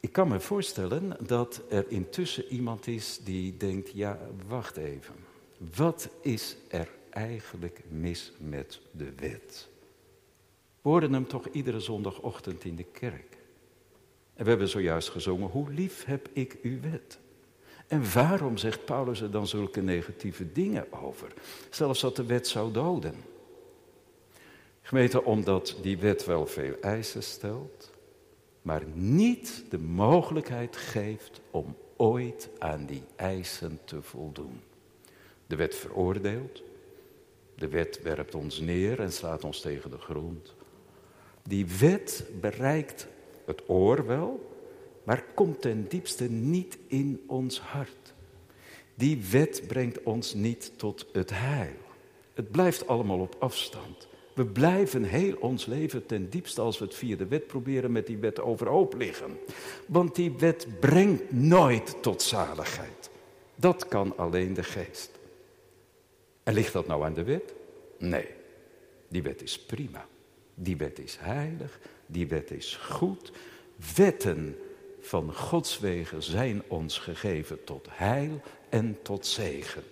Ik 0.03 0.11
kan 0.11 0.27
me 0.27 0.39
voorstellen 0.39 1.17
dat 1.25 1.61
er 1.69 1.85
intussen 1.87 2.45
iemand 2.47 2.87
is 2.87 3.19
die 3.23 3.57
denkt, 3.57 3.91
ja, 3.93 4.19
wacht 4.47 4.77
even. 4.77 5.15
Wat 5.75 6.09
is 6.21 6.55
er 6.67 6.89
eigenlijk 7.09 7.81
mis 7.87 8.31
met 8.37 8.79
de 8.91 9.13
wet? 9.15 9.67
We 10.81 10.89
horen 10.89 11.13
hem 11.13 11.27
toch 11.27 11.47
iedere 11.47 11.79
zondagochtend 11.79 12.63
in 12.63 12.75
de 12.75 12.83
kerk. 12.83 13.37
En 14.33 14.43
we 14.43 14.49
hebben 14.49 14.69
zojuist 14.69 15.09
gezongen, 15.09 15.49
hoe 15.49 15.71
lief 15.71 16.05
heb 16.05 16.29
ik 16.33 16.57
uw 16.61 16.81
wet? 16.81 17.19
En 17.87 18.13
waarom 18.13 18.57
zegt 18.57 18.85
Paulus 18.85 19.21
er 19.21 19.31
dan 19.31 19.47
zulke 19.47 19.81
negatieve 19.81 20.51
dingen 20.51 20.93
over? 21.03 21.33
Zelfs 21.69 22.01
dat 22.01 22.15
de 22.15 22.25
wet 22.25 22.47
zou 22.47 22.71
doden. 22.71 23.15
Gemeente, 24.81 25.23
omdat 25.23 25.77
die 25.81 25.97
wet 25.97 26.25
wel 26.25 26.47
veel 26.47 26.75
eisen 26.81 27.23
stelt, 27.23 27.92
maar 28.63 28.83
niet 28.93 29.63
de 29.69 29.79
mogelijkheid 29.79 30.77
geeft 30.77 31.41
om 31.51 31.75
ooit 31.97 32.49
aan 32.59 32.85
die 32.85 33.03
eisen 33.15 33.79
te 33.85 34.01
voldoen. 34.01 34.61
De 35.47 35.55
wet 35.55 35.75
veroordeelt, 35.75 36.63
de 37.55 37.67
wet 37.67 38.01
werpt 38.01 38.35
ons 38.35 38.59
neer 38.59 38.99
en 38.99 39.11
slaat 39.11 39.43
ons 39.43 39.61
tegen 39.61 39.89
de 39.89 39.97
grond. 39.97 40.55
Die 41.43 41.65
wet 41.79 42.25
bereikt 42.41 43.07
het 43.45 43.69
oor 43.69 44.05
wel, 44.05 44.51
maar 45.03 45.23
komt 45.33 45.61
ten 45.61 45.87
diepste 45.87 46.29
niet 46.29 46.77
in 46.87 47.23
ons 47.27 47.59
hart. 47.59 48.13
Die 48.95 49.25
wet 49.31 49.63
brengt 49.67 50.03
ons 50.03 50.33
niet 50.33 50.71
tot 50.75 51.05
het 51.11 51.29
heil. 51.29 51.75
Het 52.33 52.51
blijft 52.51 52.87
allemaal 52.87 53.19
op 53.19 53.35
afstand. 53.39 54.07
We 54.33 54.45
blijven 54.45 55.03
heel 55.03 55.35
ons 55.39 55.65
leven 55.65 56.05
ten 56.05 56.29
diepste 56.29 56.61
als 56.61 56.79
we 56.79 56.85
het 56.85 56.95
via 56.95 57.15
de 57.15 57.27
wet 57.27 57.47
proberen 57.47 57.91
met 57.91 58.07
die 58.07 58.17
wet 58.17 58.39
overhoop 58.39 58.93
liggen. 58.95 59.37
Want 59.85 60.15
die 60.15 60.31
wet 60.31 60.67
brengt 60.79 61.31
nooit 61.31 61.95
tot 62.01 62.21
zaligheid. 62.21 63.09
Dat 63.55 63.87
kan 63.87 64.17
alleen 64.17 64.53
de 64.53 64.63
geest. 64.63 65.11
En 66.43 66.53
ligt 66.53 66.73
dat 66.73 66.87
nou 66.87 67.03
aan 67.03 67.13
de 67.13 67.23
wet? 67.23 67.53
Nee, 67.97 68.27
die 69.07 69.23
wet 69.23 69.41
is 69.41 69.59
prima. 69.59 70.07
Die 70.55 70.77
wet 70.77 70.99
is 70.99 71.17
heilig, 71.19 71.79
die 72.05 72.27
wet 72.27 72.51
is 72.51 72.75
goed. 72.75 73.31
Wetten 73.95 74.57
van 75.01 75.33
Gods 75.33 75.79
wegen 75.79 76.23
zijn 76.23 76.63
ons 76.67 76.97
gegeven 76.97 77.63
tot 77.63 77.87
heil 77.89 78.41
en 78.69 78.97
tot 79.01 79.25
zegen. 79.25 79.83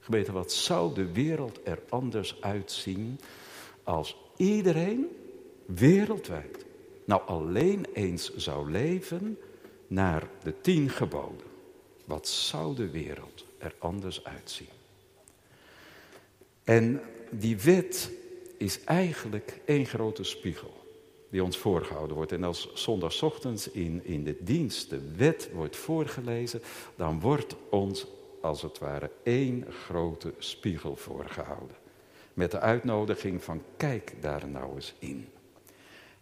Gemeente, 0.00 0.32
wat 0.32 0.52
zou 0.52 0.94
de 0.94 1.12
wereld 1.12 1.60
er 1.64 1.78
anders 1.88 2.40
uitzien 2.40 3.20
als 3.86 4.16
iedereen 4.36 5.06
wereldwijd 5.66 6.64
nou 7.04 7.22
alleen 7.26 7.86
eens 7.92 8.36
zou 8.36 8.70
leven 8.70 9.38
naar 9.86 10.28
de 10.42 10.60
tien 10.60 10.90
geboden? 10.90 11.46
Wat 12.04 12.28
zou 12.28 12.74
de 12.76 12.90
wereld 12.90 13.44
er 13.58 13.74
anders 13.78 14.24
uitzien? 14.24 14.68
En 16.64 17.00
die 17.30 17.58
wet 17.58 18.10
is 18.56 18.84
eigenlijk 18.84 19.60
één 19.64 19.86
grote 19.86 20.24
spiegel. 20.24 20.74
die 21.30 21.44
ons 21.44 21.58
voorgehouden 21.58 22.16
wordt. 22.16 22.32
En 22.32 22.44
als 22.44 22.74
zondagochtends 22.74 23.70
in, 23.70 24.04
in 24.04 24.24
de 24.24 24.36
dienst 24.40 24.90
de 24.90 25.00
wet 25.16 25.50
wordt 25.52 25.76
voorgelezen, 25.76 26.62
dan 26.96 27.20
wordt 27.20 27.56
ons 27.70 28.06
als 28.40 28.62
het 28.62 28.78
ware 28.78 29.10
één 29.22 29.72
grote 29.72 30.34
spiegel 30.38 30.96
voorgehouden. 30.96 31.76
Met 32.36 32.50
de 32.50 32.60
uitnodiging 32.60 33.42
van 33.42 33.62
kijk 33.76 34.14
daar 34.20 34.48
nou 34.48 34.74
eens 34.74 34.94
in. 34.98 35.28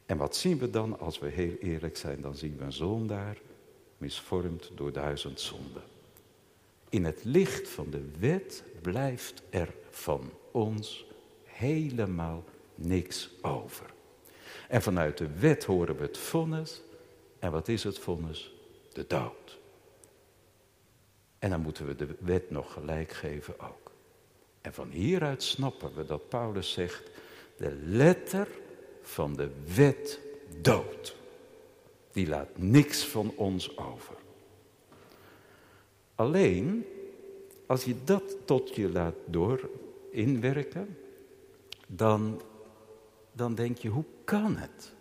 En 0.06 0.16
wat 0.16 0.36
zien 0.36 0.58
we 0.58 0.70
dan 0.70 0.98
als 0.98 1.18
we 1.18 1.28
heel 1.28 1.56
eerlijk 1.60 1.96
zijn? 1.96 2.20
Dan 2.20 2.36
zien 2.36 2.56
we 2.56 2.64
een 2.64 2.72
zondaar 2.72 3.36
misvormd 3.98 4.70
door 4.74 4.92
duizend 4.92 5.40
zonden. 5.40 5.82
In 6.88 7.04
het 7.04 7.24
licht 7.24 7.68
van 7.68 7.90
de 7.90 8.10
wet 8.18 8.64
blijft 8.82 9.42
er 9.50 9.74
van 9.90 10.30
ons 10.50 11.06
helemaal 11.44 12.44
niks 12.74 13.30
over. 13.42 13.86
En 14.68 14.82
vanuit 14.82 15.18
de 15.18 15.28
wet 15.38 15.64
horen 15.64 15.96
we 15.96 16.02
het 16.02 16.18
vonnis. 16.18 16.82
En 17.38 17.50
wat 17.50 17.68
is 17.68 17.84
het 17.84 17.98
vonnis? 17.98 18.54
De 18.92 19.04
dood. 19.06 19.58
En 21.38 21.50
dan 21.50 21.60
moeten 21.60 21.86
we 21.86 21.96
de 21.96 22.16
wet 22.18 22.50
nog 22.50 22.72
gelijk 22.72 23.12
geven 23.12 23.60
ook. 23.60 23.83
En 24.64 24.74
van 24.74 24.90
hieruit 24.90 25.42
snappen 25.42 25.94
we 25.94 26.04
dat 26.04 26.28
Paulus 26.28 26.72
zegt, 26.72 27.10
de 27.56 27.72
letter 27.84 28.48
van 29.02 29.36
de 29.36 29.50
wet 29.74 30.20
dood. 30.60 31.16
Die 32.12 32.28
laat 32.28 32.48
niks 32.54 33.04
van 33.04 33.32
ons 33.36 33.76
over. 33.76 34.14
Alleen, 36.14 36.86
als 37.66 37.84
je 37.84 37.94
dat 38.04 38.36
tot 38.44 38.74
je 38.74 38.88
laat 38.88 39.14
door 39.26 39.68
inwerken, 40.10 40.98
dan, 41.86 42.40
dan 43.32 43.54
denk 43.54 43.78
je, 43.78 43.88
hoe 43.88 44.04
kan 44.24 44.56
het? 44.56 44.92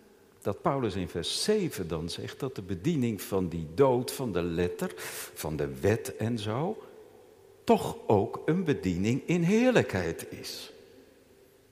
Dat 0.42 0.62
Paulus 0.62 0.94
in 0.94 1.08
vers 1.08 1.42
7 1.42 1.88
dan 1.88 2.08
zegt 2.08 2.40
dat 2.40 2.54
de 2.54 2.62
bediening 2.62 3.22
van 3.22 3.48
die 3.48 3.66
dood, 3.74 4.12
van 4.12 4.32
de 4.32 4.42
letter, 4.42 4.92
van 5.34 5.56
de 5.56 5.80
wet 5.80 6.16
en 6.16 6.38
zo, 6.38 6.82
toch 7.64 7.96
ook 8.06 8.42
een 8.46 8.64
bediening 8.64 9.22
in 9.26 9.42
heerlijkheid 9.42 10.26
is. 10.30 10.72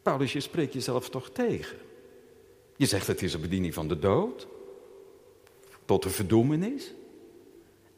Paulus, 0.03 0.33
je 0.33 0.41
spreekt 0.41 0.73
jezelf 0.73 1.11
toch 1.11 1.31
tegen? 1.31 1.79
Je 2.77 2.87
zegt 2.87 3.07
het 3.07 3.23
is 3.23 3.35
een 3.35 3.41
bediening 3.41 3.75
van 3.75 3.89
de 3.89 3.99
dood, 3.99 4.47
tot 5.85 6.03
de 6.03 6.11
verdoemenis. 6.11 6.93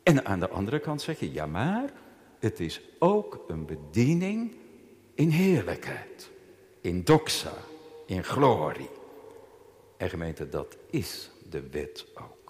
En 0.03 0.25
aan 0.25 0.41
de 0.41 0.49
andere 0.49 0.79
kant 0.79 1.03
zeg 1.03 1.21
je, 1.21 1.33
ja 1.33 1.47
maar, 1.47 1.93
het 2.39 2.61
is 2.61 2.81
ook 2.99 3.45
een 3.49 3.67
bediening 3.67 4.57
in 5.15 5.29
heerlijkheid, 5.29 6.31
in 6.81 7.05
doxa, 7.05 7.55
in 8.07 8.25
glorie. 8.25 8.91
En 9.97 10.09
gemeente, 10.09 10.49
dat 10.49 10.77
is 10.91 11.31
de 11.51 11.69
wet 11.69 12.07
ook. 12.15 12.44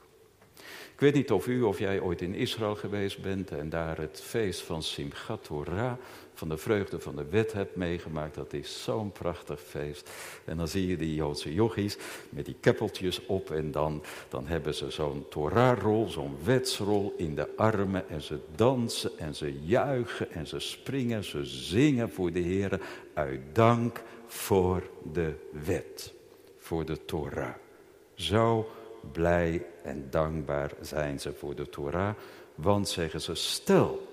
Ik 0.95 1.01
weet 1.01 1.15
niet 1.15 1.33
of 1.33 1.47
u 1.47 1.63
of 1.63 1.79
jij 1.79 2.01
ooit 2.01 2.21
in 2.21 2.35
Israël 2.35 2.75
geweest 2.75 3.23
bent 3.23 3.51
en 3.51 3.69
daar 3.69 3.99
het 3.99 4.21
feest 4.25 4.61
van 4.61 4.83
Simchat 4.83 5.45
Torah, 5.45 5.93
van 6.35 6.49
de 6.49 6.57
vreugde 6.57 7.01
van 7.01 7.17
de 7.17 7.25
wet 7.31 7.53
hebt 7.53 7.77
meegemaakt. 7.77 8.35
Dat 8.35 8.53
is 8.53 8.83
zo'n 8.83 9.13
prachtig 9.13 9.61
feest. 9.61 10.11
En 10.45 10.57
dan 10.57 10.69
zie 10.69 10.87
je 10.87 10.97
die 10.97 11.15
Joodse 11.15 11.55
jochies 11.55 11.97
met 12.29 12.45
die 12.45 12.57
keppeltjes 12.61 13.27
op 13.27 13.51
en 13.51 13.71
dan, 13.71 14.03
dan 14.29 14.47
hebben 14.47 14.75
ze 14.75 14.91
zo'n 14.91 15.27
Torahrol, 15.31 16.09
zo'n 16.09 16.37
wetsrol 16.45 17.15
in 17.17 17.35
de 17.35 17.57
armen 17.57 18.09
en 18.09 18.23
ze 18.23 18.39
dansen 18.55 19.19
en 19.19 19.35
ze 19.35 19.61
juichen 19.61 20.33
en 20.33 20.47
ze 20.47 20.59
springen, 20.59 21.25
ze 21.25 21.45
zingen 21.45 22.11
voor 22.11 22.33
de 22.33 22.41
Heer 22.41 22.81
uit 23.15 23.41
dank 23.53 24.03
voor 24.27 24.83
de 25.13 25.35
wet, 25.65 26.15
voor 26.59 26.85
de 26.85 27.05
Torah. 27.05 27.55
Zo 28.15 28.69
blij 29.13 29.67
en 29.83 30.07
dankbaar 30.11 30.73
zijn 30.81 31.21
ze 31.21 31.33
voor 31.33 31.55
de 31.55 31.69
Torah. 31.69 32.15
Want 32.55 32.89
zeggen 32.89 33.21
ze, 33.21 33.35
stel 33.35 34.07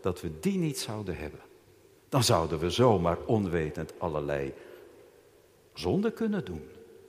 dat 0.00 0.20
we 0.20 0.30
die 0.40 0.58
niet 0.58 0.78
zouden 0.78 1.16
hebben. 1.16 1.40
Dan 2.08 2.24
zouden 2.24 2.58
we 2.58 2.70
zomaar 2.70 3.18
onwetend 3.26 3.92
allerlei 3.98 4.54
zonde 5.74 6.12
kunnen 6.12 6.44
doen. 6.44 6.68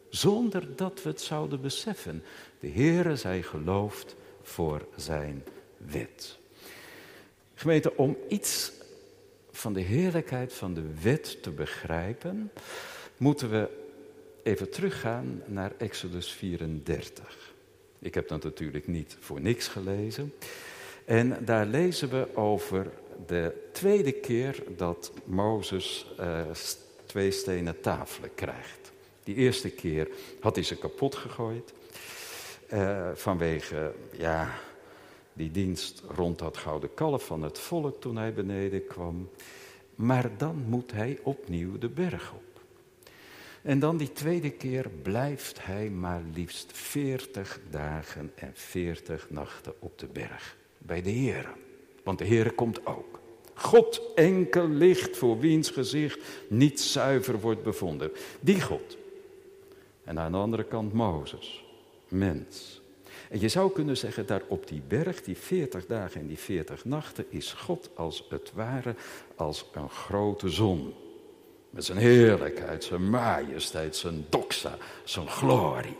Zonder 0.10 0.76
dat 0.76 1.04
we 1.04 1.10
het 1.10 1.22
zouden 1.22 1.62
beseffen. 1.62 2.24
De 2.60 2.70
Heere 2.70 3.16
zij 3.16 3.42
geloofd 3.42 4.16
voor 4.42 4.88
zijn 4.96 5.44
wet. 5.78 6.38
Gemeente, 7.54 7.96
om 7.96 8.18
iets 8.28 8.72
van 9.52 9.74
de 9.74 9.82
heerlijkheid 9.82 10.54
van 10.54 10.74
de 10.74 10.84
wet 11.02 11.44
te 11.44 11.52
begrijpen, 11.52 12.52
moeten 13.18 13.50
we 13.50 13.88
even 14.44 14.70
teruggaan 14.70 15.42
naar 15.46 15.72
Exodus 15.78 16.32
34. 16.32 17.54
Ik 18.00 18.14
heb 18.14 18.28
dat 18.28 18.44
natuurlijk 18.44 18.88
niet 18.88 19.18
voor 19.20 19.42
niks 19.42 19.68
gelezen. 19.68 20.34
En 21.06 21.46
daar 21.46 21.66
lezen 21.66 22.10
we 22.10 22.36
over 22.36 22.92
de 23.26 23.70
tweede 23.72 24.12
keer 24.12 24.64
dat 24.78 25.12
Mozes 25.26 26.12
uh, 26.20 26.42
twee 27.06 27.32
stenen 27.32 27.82
tafelen 27.82 28.36
krijgt. 28.36 28.92
Die 29.24 29.36
eerste 29.36 29.70
keer 29.70 30.10
had 30.40 30.56
hij 30.56 30.64
ze 30.64 30.78
kapot 30.78 31.16
gegooid. 31.16 31.74
Uh, 32.74 33.10
vanwege 33.14 33.94
ja, 34.18 34.60
die 35.34 35.52
dienst 35.52 36.04
rond 36.16 36.40
dat 36.40 36.58
gouden 36.58 36.94
kalf 36.94 37.26
van 37.26 37.44
het 37.44 37.60
volk 37.60 38.02
toen 38.02 38.18
hij 38.18 38.34
beneden 38.34 38.88
kwam. 38.88 39.30
Maar 39.96 40.38
dan 40.38 40.64
moet 40.68 40.92
hij 40.92 41.20
opnieuw 41.24 41.78
de 41.78 41.90
berg 41.90 42.34
op. 42.34 42.49
En 43.70 43.80
dan 43.80 43.98
die 43.98 44.12
tweede 44.12 44.50
keer 44.50 44.90
blijft 45.02 45.66
hij 45.66 45.90
maar 45.90 46.22
liefst 46.34 46.72
veertig 46.74 47.60
dagen 47.70 48.32
en 48.36 48.52
veertig 48.54 49.30
nachten 49.30 49.74
op 49.80 50.00
de 50.00 50.08
berg. 50.08 50.58
Bij 50.78 51.02
de 51.02 51.10
Heer. 51.10 51.54
Want 52.04 52.18
de 52.18 52.26
Heer 52.26 52.54
komt 52.54 52.86
ook. 52.86 53.20
God 53.54 54.02
enkel 54.16 54.70
licht 54.70 55.18
voor 55.18 55.40
wiens 55.40 55.70
gezicht 55.70 56.20
niet 56.48 56.82
zuiver 56.82 57.40
wordt 57.40 57.64
bevonden. 57.64 58.12
Die 58.40 58.62
God. 58.62 58.98
En 60.04 60.20
aan 60.20 60.32
de 60.32 60.38
andere 60.38 60.64
kant 60.64 60.94
Mozes. 60.94 61.66
Mens. 62.08 62.82
En 63.30 63.40
je 63.40 63.50
zou 63.50 63.72
kunnen 63.72 63.98
zeggen, 63.98 64.26
daar 64.26 64.44
op 64.48 64.68
die 64.68 64.82
berg, 64.88 65.22
die 65.22 65.38
veertig 65.38 65.86
dagen 65.86 66.22
en 66.22 66.28
die 66.28 66.38
veertig 66.38 66.86
nachten, 66.86 67.26
is 67.30 67.54
God 67.54 67.90
als 67.96 68.26
het 68.30 68.52
ware 68.54 68.96
als 69.36 69.66
een 69.74 69.90
grote 69.90 70.50
zon. 70.50 70.94
Met 71.70 71.86
zijn 71.86 71.98
heerlijkheid, 71.98 72.84
zijn 72.84 73.10
majesteit, 73.10 73.96
zijn 73.96 74.26
doxa, 74.30 74.78
zijn 75.04 75.28
glorie. 75.28 75.98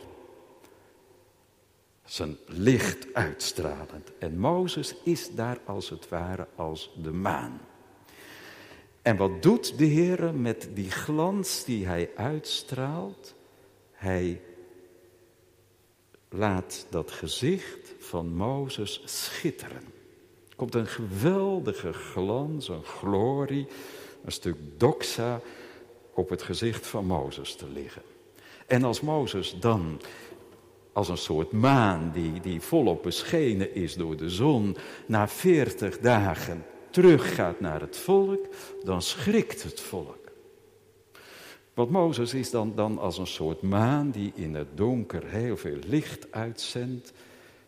Zijn 2.04 2.36
licht 2.46 3.14
uitstralend. 3.14 4.10
En 4.18 4.38
Mozes 4.38 4.94
is 5.04 5.34
daar 5.34 5.58
als 5.64 5.90
het 5.90 6.08
ware 6.08 6.46
als 6.54 6.90
de 7.02 7.12
maan. 7.12 7.60
En 9.02 9.16
wat 9.16 9.42
doet 9.42 9.78
de 9.78 9.84
Heer 9.84 10.34
met 10.34 10.68
die 10.74 10.90
glans 10.90 11.64
die 11.64 11.86
hij 11.86 12.10
uitstraalt? 12.14 13.34
Hij 13.92 14.40
laat 16.28 16.86
dat 16.90 17.10
gezicht 17.10 17.94
van 17.98 18.34
Mozes 18.34 19.02
schitteren. 19.04 19.84
Er 20.48 20.56
komt 20.56 20.74
een 20.74 20.86
geweldige 20.86 21.92
glans, 21.92 22.68
een 22.68 22.84
glorie, 22.84 23.66
een 24.24 24.32
stuk 24.32 24.56
doxa 24.76 25.40
op 26.14 26.28
het 26.28 26.42
gezicht 26.42 26.86
van 26.86 27.06
Mozes 27.06 27.54
te 27.54 27.68
liggen. 27.68 28.02
En 28.66 28.84
als 28.84 29.00
Mozes 29.00 29.56
dan 29.60 30.00
als 30.92 31.08
een 31.08 31.16
soort 31.16 31.52
maan 31.52 32.10
die, 32.12 32.40
die 32.40 32.60
volop 32.60 33.02
beschenen 33.02 33.74
is 33.74 33.94
door 33.94 34.16
de 34.16 34.30
zon, 34.30 34.76
na 35.06 35.28
veertig 35.28 35.98
dagen 35.98 36.64
teruggaat 36.90 37.60
naar 37.60 37.80
het 37.80 37.96
volk, 37.96 38.46
dan 38.84 39.02
schrikt 39.02 39.62
het 39.62 39.80
volk. 39.80 40.18
Want 41.74 41.90
Mozes 41.90 42.34
is 42.34 42.50
dan, 42.50 42.74
dan 42.74 42.98
als 42.98 43.18
een 43.18 43.26
soort 43.26 43.62
maan 43.62 44.10
die 44.10 44.32
in 44.34 44.54
het 44.54 44.76
donker 44.76 45.26
heel 45.26 45.56
veel 45.56 45.78
licht 45.86 46.32
uitzendt 46.32 47.12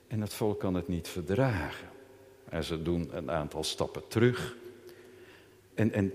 en 0.08 0.20
het 0.20 0.34
volk 0.34 0.60
kan 0.60 0.74
het 0.74 0.88
niet 0.88 1.08
verdragen. 1.08 1.88
En 2.48 2.64
ze 2.64 2.82
doen 2.82 3.08
een 3.12 3.30
aantal 3.30 3.64
stappen 3.64 4.02
terug. 4.08 4.56
En, 5.74 5.92
en 5.92 6.14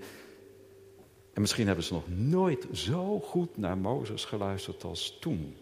en 1.38 1.44
misschien 1.44 1.66
hebben 1.66 1.84
ze 1.84 1.92
nog 1.92 2.08
nooit 2.08 2.66
zo 2.72 3.20
goed 3.20 3.56
naar 3.56 3.78
Mozes 3.78 4.24
geluisterd 4.24 4.84
als 4.84 5.16
toen. 5.20 5.56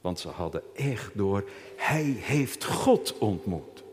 Want 0.00 0.18
ze 0.18 0.28
hadden 0.28 0.62
echt 0.74 1.10
door, 1.14 1.44
hij 1.76 2.04
heeft 2.04 2.64
God 2.64 3.18
ontmoet. 3.18 3.84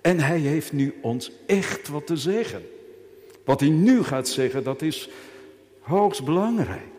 En 0.00 0.18
hij 0.18 0.38
heeft 0.38 0.72
nu 0.72 0.98
ons 1.02 1.32
echt 1.46 1.88
wat 1.88 2.06
te 2.06 2.16
zeggen. 2.16 2.62
Wat 3.44 3.60
hij 3.60 3.68
nu 3.68 4.02
gaat 4.02 4.28
zeggen, 4.28 4.64
dat 4.64 4.82
is 4.82 5.08
hoogst 5.80 6.24
belangrijk. 6.24 6.94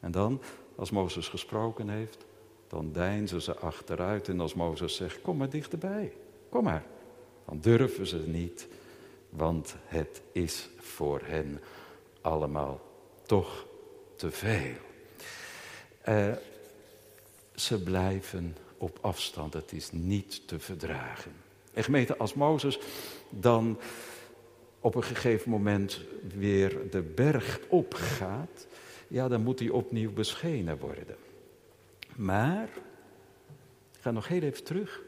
En 0.00 0.10
dan, 0.10 0.40
als 0.76 0.90
Mozes 0.90 1.28
gesproken 1.28 1.88
heeft, 1.88 2.24
dan 2.68 2.92
deinzen 2.92 3.42
ze 3.42 3.56
achteruit. 3.56 4.28
En 4.28 4.40
als 4.40 4.54
Mozes 4.54 4.96
zegt, 4.96 5.20
kom 5.20 5.36
maar 5.36 5.50
dichterbij, 5.50 6.12
kom 6.48 6.64
maar. 6.64 6.84
Dan 7.46 7.58
durven 7.60 8.06
ze 8.06 8.18
niet, 8.26 8.68
want 9.30 9.74
het 9.84 10.22
is 10.32 10.68
voor 10.76 11.20
hen 11.24 11.60
allemaal 12.24 12.80
toch 13.26 13.66
te 14.16 14.30
veel. 14.30 14.74
Uh, 16.08 16.32
ze 17.54 17.82
blijven 17.82 18.56
op 18.78 18.98
afstand. 19.00 19.54
Het 19.54 19.72
is 19.72 19.92
niet 19.92 20.48
te 20.48 20.58
verdragen. 20.58 21.32
En 21.72 21.84
gemeente, 21.84 22.16
als 22.16 22.34
Mozes 22.34 22.78
dan 23.30 23.78
op 24.80 24.94
een 24.94 25.04
gegeven 25.04 25.50
moment 25.50 26.00
weer 26.34 26.90
de 26.90 27.02
berg 27.02 27.60
opgaat, 27.68 28.66
ja, 29.08 29.28
dan 29.28 29.42
moet 29.42 29.58
hij 29.58 29.68
opnieuw 29.68 30.12
beschenen 30.12 30.78
worden. 30.78 31.16
Maar, 32.16 32.68
ga 34.00 34.10
nog 34.10 34.28
heel 34.28 34.42
even 34.42 34.64
terug. 34.64 35.02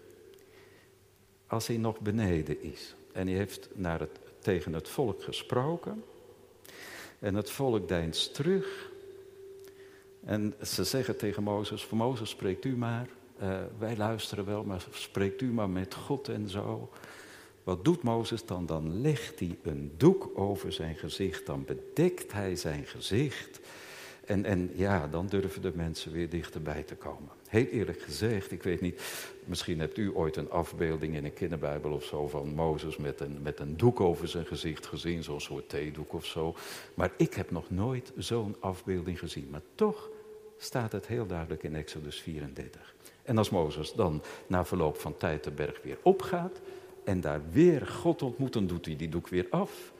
Als 1.46 1.66
hij 1.66 1.76
nog 1.76 2.00
beneden 2.00 2.62
is 2.62 2.94
en 3.12 3.26
hij 3.26 3.36
heeft 3.36 3.68
naar 3.74 4.00
het, 4.00 4.18
tegen 4.38 4.72
het 4.72 4.88
volk 4.88 5.22
gesproken 5.22 6.04
en 7.18 7.34
het 7.34 7.50
volk 7.50 7.88
deinst 7.88 8.34
terug 8.34 8.94
en 10.26 10.54
ze 10.62 10.84
zeggen 10.84 11.16
tegen 11.16 11.42
Mozes, 11.42 11.84
voor 11.84 11.98
Mozes 11.98 12.30
spreekt 12.30 12.64
u 12.64 12.76
maar, 12.76 13.08
uh, 13.42 13.58
wij 13.78 13.96
luisteren 13.96 14.44
wel, 14.44 14.64
maar 14.64 14.86
spreekt 14.90 15.40
u 15.42 15.52
maar 15.52 15.70
met 15.70 15.94
God 15.94 16.28
en 16.28 16.48
zo. 16.48 16.90
Wat 17.64 17.84
doet 17.84 18.02
Mozes 18.02 18.46
dan? 18.46 18.66
Dan 18.66 19.00
legt 19.00 19.38
hij 19.38 19.58
een 19.62 19.92
doek 19.96 20.30
over 20.34 20.72
zijn 20.72 20.96
gezicht, 20.96 21.46
dan 21.46 21.64
bedekt 21.64 22.32
hij 22.32 22.56
zijn 22.56 22.86
gezicht. 22.86 23.60
En, 24.24 24.44
en 24.44 24.70
ja, 24.74 25.08
dan 25.08 25.26
durven 25.26 25.62
de 25.62 25.72
mensen 25.74 26.12
weer 26.12 26.30
dichterbij 26.30 26.82
te 26.82 26.94
komen. 26.94 27.30
Heel 27.56 27.66
eerlijk 27.66 28.00
gezegd, 28.00 28.52
ik 28.52 28.62
weet 28.62 28.80
niet, 28.80 29.02
misschien 29.44 29.80
hebt 29.80 29.96
u 29.96 30.10
ooit 30.14 30.36
een 30.36 30.50
afbeelding 30.50 31.14
in 31.14 31.24
een 31.24 31.32
kinderbijbel 31.32 31.92
of 31.92 32.04
zo 32.04 32.28
van 32.28 32.54
Mozes 32.54 32.96
met 32.96 33.20
een, 33.20 33.42
met 33.42 33.60
een 33.60 33.76
doek 33.76 34.00
over 34.00 34.28
zijn 34.28 34.46
gezicht 34.46 34.86
gezien, 34.86 35.22
zo'n 35.22 35.40
soort 35.40 35.68
theedoek 35.68 36.12
of 36.12 36.24
zo. 36.24 36.54
Maar 36.94 37.12
ik 37.16 37.34
heb 37.34 37.50
nog 37.50 37.70
nooit 37.70 38.12
zo'n 38.16 38.56
afbeelding 38.60 39.18
gezien. 39.18 39.48
Maar 39.50 39.62
toch 39.74 40.10
staat 40.56 40.92
het 40.92 41.06
heel 41.06 41.26
duidelijk 41.26 41.62
in 41.62 41.74
Exodus 41.74 42.20
34. 42.20 42.94
En 43.22 43.38
als 43.38 43.50
Mozes 43.50 43.92
dan 43.92 44.22
na 44.46 44.64
verloop 44.64 44.98
van 44.98 45.16
tijd 45.16 45.44
de 45.44 45.50
berg 45.50 45.82
weer 45.82 45.98
opgaat 46.02 46.60
en 47.04 47.20
daar 47.20 47.40
weer 47.50 47.86
God 47.86 48.22
ontmoet, 48.22 48.52
dan 48.52 48.66
doet 48.66 48.86
hij 48.86 48.96
die 48.96 49.08
doek 49.08 49.28
weer 49.28 49.46
af. 49.50 49.92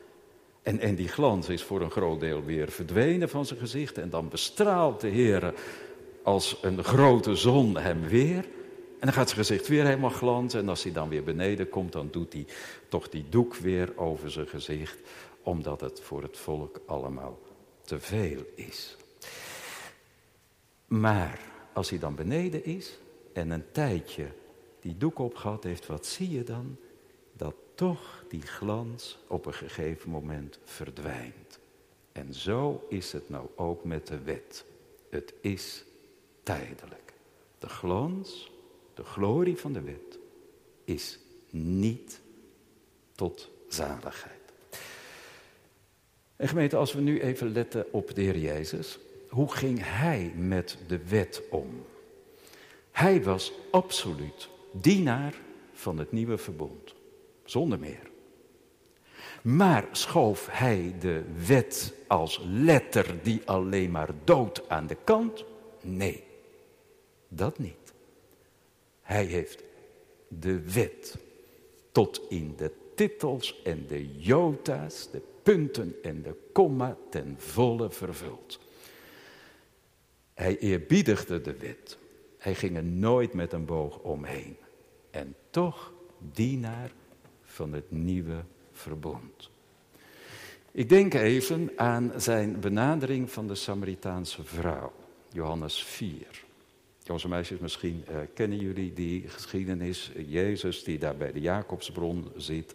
En, 0.63 0.79
en 0.79 0.95
die 0.95 1.09
glans 1.09 1.49
is 1.49 1.63
voor 1.63 1.81
een 1.81 1.91
groot 1.91 2.21
deel 2.21 2.45
weer 2.45 2.71
verdwenen 2.71 3.29
van 3.29 3.47
zijn 3.47 3.59
gezicht. 3.59 3.99
En 3.99 4.11
dan 4.11 4.29
bestraalt 4.29 5.01
de 5.01 5.09
Heer 5.09 5.55
als 6.27 6.59
een 6.63 6.85
grote 6.85 7.35
zon 7.35 7.77
hem 7.77 8.03
weer. 8.03 8.45
En 8.99 9.01
dan 9.01 9.13
gaat 9.13 9.29
zijn 9.29 9.45
gezicht 9.45 9.69
weer 9.69 9.85
helemaal 9.85 10.11
glanzen. 10.11 10.61
En 10.61 10.69
als 10.69 10.83
hij 10.83 10.93
dan 10.93 11.09
weer 11.09 11.25
beneden 11.25 11.69
komt, 11.69 11.93
dan 11.93 12.09
doet 12.11 12.33
hij 12.33 12.47
toch 12.89 13.09
die 13.09 13.25
doek 13.29 13.55
weer 13.55 13.93
over 13.97 14.31
zijn 14.31 14.47
gezicht. 14.47 14.99
Omdat 15.43 15.81
het 15.81 16.01
voor 16.01 16.23
het 16.23 16.37
volk 16.37 16.81
allemaal 16.87 17.39
te 17.83 18.01
veel 18.01 18.43
is. 18.55 18.97
Maar 20.87 21.41
als 21.73 21.91
hij 21.91 21.99
dan 21.99 22.15
beneden 22.15 22.65
is 22.65 22.99
en 23.33 23.51
een 23.51 23.65
tijdje 23.73 24.27
die 24.81 24.97
doek 24.97 25.19
opgehad 25.19 25.65
heeft, 25.65 25.87
wat 25.87 26.07
zie 26.07 26.31
je 26.31 26.45
dan? 26.45 26.77
Dat 27.33 27.55
toch 27.75 28.25
die 28.29 28.43
glans 28.43 29.19
op 29.27 29.47
een 29.47 29.55
gegeven 29.55 30.11
moment 30.11 30.59
verdwijnt. 30.65 31.59
En 32.13 32.35
zo 32.35 32.87
is 32.89 33.13
het 33.13 33.29
nou 33.29 33.47
ook 33.57 33.85
met 33.85 34.07
de 34.07 34.19
wet. 34.19 34.65
Het 35.11 35.35
is 35.41 35.86
tijdelijk. 36.47 37.13
De 37.59 37.69
glans, 37.69 38.51
de 38.95 39.05
glorie 39.05 39.57
van 39.57 39.73
de 39.73 39.81
wet 39.81 40.19
is 40.85 41.19
niet 41.51 42.21
tot 43.15 43.51
zaligheid. 43.69 44.53
En 46.37 46.49
gemeente, 46.49 46.77
als 46.77 46.93
we 46.93 47.01
nu 47.01 47.21
even 47.21 47.53
letten 47.53 47.93
op 47.93 48.15
de 48.15 48.23
Heer 48.23 48.39
Jezus, 48.39 48.99
hoe 49.29 49.53
ging 49.53 49.79
hij 49.83 50.33
met 50.37 50.79
de 50.87 51.07
wet 51.07 51.43
om? 51.51 51.85
Hij 52.91 53.23
was 53.23 53.53
absoluut 53.71 54.49
dienaar 54.73 55.35
van 55.73 55.99
het 55.99 56.13
nieuwe 56.13 56.39
verbond, 56.39 56.95
zonder 57.45 57.79
meer. 57.79 58.11
Maar 59.43 59.89
schoof 59.93 60.49
hij 60.51 60.95
de 61.01 61.23
wet 61.47 61.95
als 62.07 62.41
letter 62.51 63.15
die 63.23 63.43
alleen 63.45 63.91
maar 63.91 64.11
dood 64.25 64.69
aan 64.69 64.87
de 64.87 64.97
kant? 65.05 65.45
Nee, 65.83 66.26
dat 67.29 67.59
niet. 67.59 67.93
Hij 69.01 69.25
heeft 69.25 69.63
de 70.29 70.73
wet 70.73 71.17
tot 71.93 72.21
in 72.29 72.55
de 72.57 72.73
titels 72.95 73.63
en 73.63 73.87
de 73.87 74.19
jota's, 74.19 75.11
de 75.11 75.23
punten 75.43 75.95
en 76.03 76.23
de 76.23 76.35
komma 76.53 76.97
ten 77.11 77.35
volle 77.39 77.91
vervuld. 77.91 78.61
Hij 80.35 80.59
eerbiedigde 80.59 81.41
de 81.41 81.57
wet. 81.57 81.99
Hij 82.39 82.55
ging 82.55 82.77
er 82.77 82.85
nooit 82.85 83.33
met 83.33 83.53
een 83.53 83.65
boog 83.65 83.99
omheen. 83.99 84.57
En 85.11 85.35
toch 85.51 85.93
dienaar 86.33 86.91
van 87.43 87.73
het 87.73 87.91
nieuwe 87.91 88.45
verbond. 88.73 89.51
Ik 90.71 90.89
denk 90.89 91.15
even 91.15 91.71
aan 91.77 92.13
zijn 92.17 92.61
benadering 92.61 93.31
van 93.31 93.47
de 93.47 93.55
Samaritaanse 93.55 94.45
vrouw, 94.45 94.93
Johannes 95.33 95.85
4. 95.85 96.46
Jongens 97.07 97.25
en 97.25 97.31
meisjes, 97.31 97.59
misschien 97.59 98.05
uh, 98.11 98.17
kennen 98.35 98.59
jullie 98.59 98.93
die 98.93 99.29
geschiedenis. 99.29 100.13
Jezus 100.27 100.85
die 100.85 100.99
daar 100.99 101.17
bij 101.17 101.33
de 101.33 101.41
Jacobsbron 101.41 102.31
zit. 102.37 102.75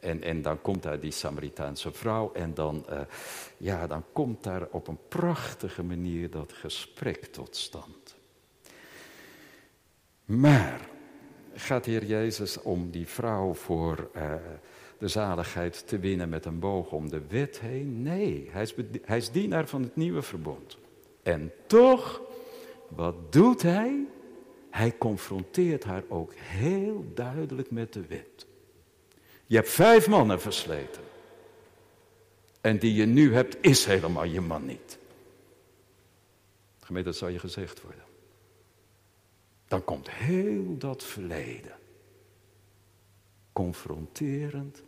En, 0.00 0.22
en 0.22 0.42
dan 0.42 0.60
komt 0.60 0.82
daar 0.82 1.00
die 1.00 1.10
Samaritaanse 1.10 1.92
vrouw 1.92 2.32
en 2.32 2.54
dan, 2.54 2.86
uh, 2.90 3.00
ja, 3.56 3.86
dan 3.86 4.04
komt 4.12 4.42
daar 4.42 4.66
op 4.70 4.88
een 4.88 4.98
prachtige 5.08 5.82
manier 5.82 6.30
dat 6.30 6.52
gesprek 6.52 7.24
tot 7.24 7.56
stand. 7.56 8.16
Maar 10.24 10.88
gaat 11.54 11.84
Heer 11.84 12.04
Jezus 12.04 12.62
om 12.62 12.90
die 12.90 13.06
vrouw 13.06 13.54
voor 13.54 14.10
uh, 14.16 14.34
de 14.98 15.08
zaligheid 15.08 15.88
te 15.88 15.98
winnen 15.98 16.28
met 16.28 16.44
een 16.44 16.58
boog 16.58 16.92
om 16.92 17.08
de 17.08 17.20
wet 17.28 17.60
heen? 17.60 18.02
Nee, 18.02 18.48
hij 18.52 18.62
is, 18.62 18.74
hij 19.04 19.16
is 19.16 19.30
dienaar 19.30 19.68
van 19.68 19.82
het 19.82 19.96
nieuwe 19.96 20.22
verbond. 20.22 20.78
En 21.22 21.52
toch, 21.66 22.22
wat 22.94 23.32
doet 23.32 23.62
hij? 23.62 24.06
Hij 24.70 24.98
confronteert 24.98 25.84
haar 25.84 26.02
ook 26.08 26.34
heel 26.34 27.04
duidelijk 27.14 27.70
met 27.70 27.92
de 27.92 28.06
wet. 28.06 28.46
Je 29.46 29.56
hebt 29.56 29.70
vijf 29.70 30.08
mannen 30.08 30.40
versleten. 30.40 31.02
En 32.60 32.78
die 32.78 32.94
je 32.94 33.06
nu 33.06 33.34
hebt, 33.34 33.56
is 33.60 33.84
helemaal 33.84 34.24
je 34.24 34.40
man 34.40 34.66
niet. 34.66 34.98
Gemeente, 36.80 37.08
dat 37.08 37.18
zou 37.18 37.30
je 37.30 37.38
gezegd 37.38 37.82
worden. 37.82 38.04
Dan 39.68 39.84
komt 39.84 40.10
heel 40.10 40.78
dat 40.78 41.04
verleden. 41.04 41.76
Confronterend, 43.52 44.82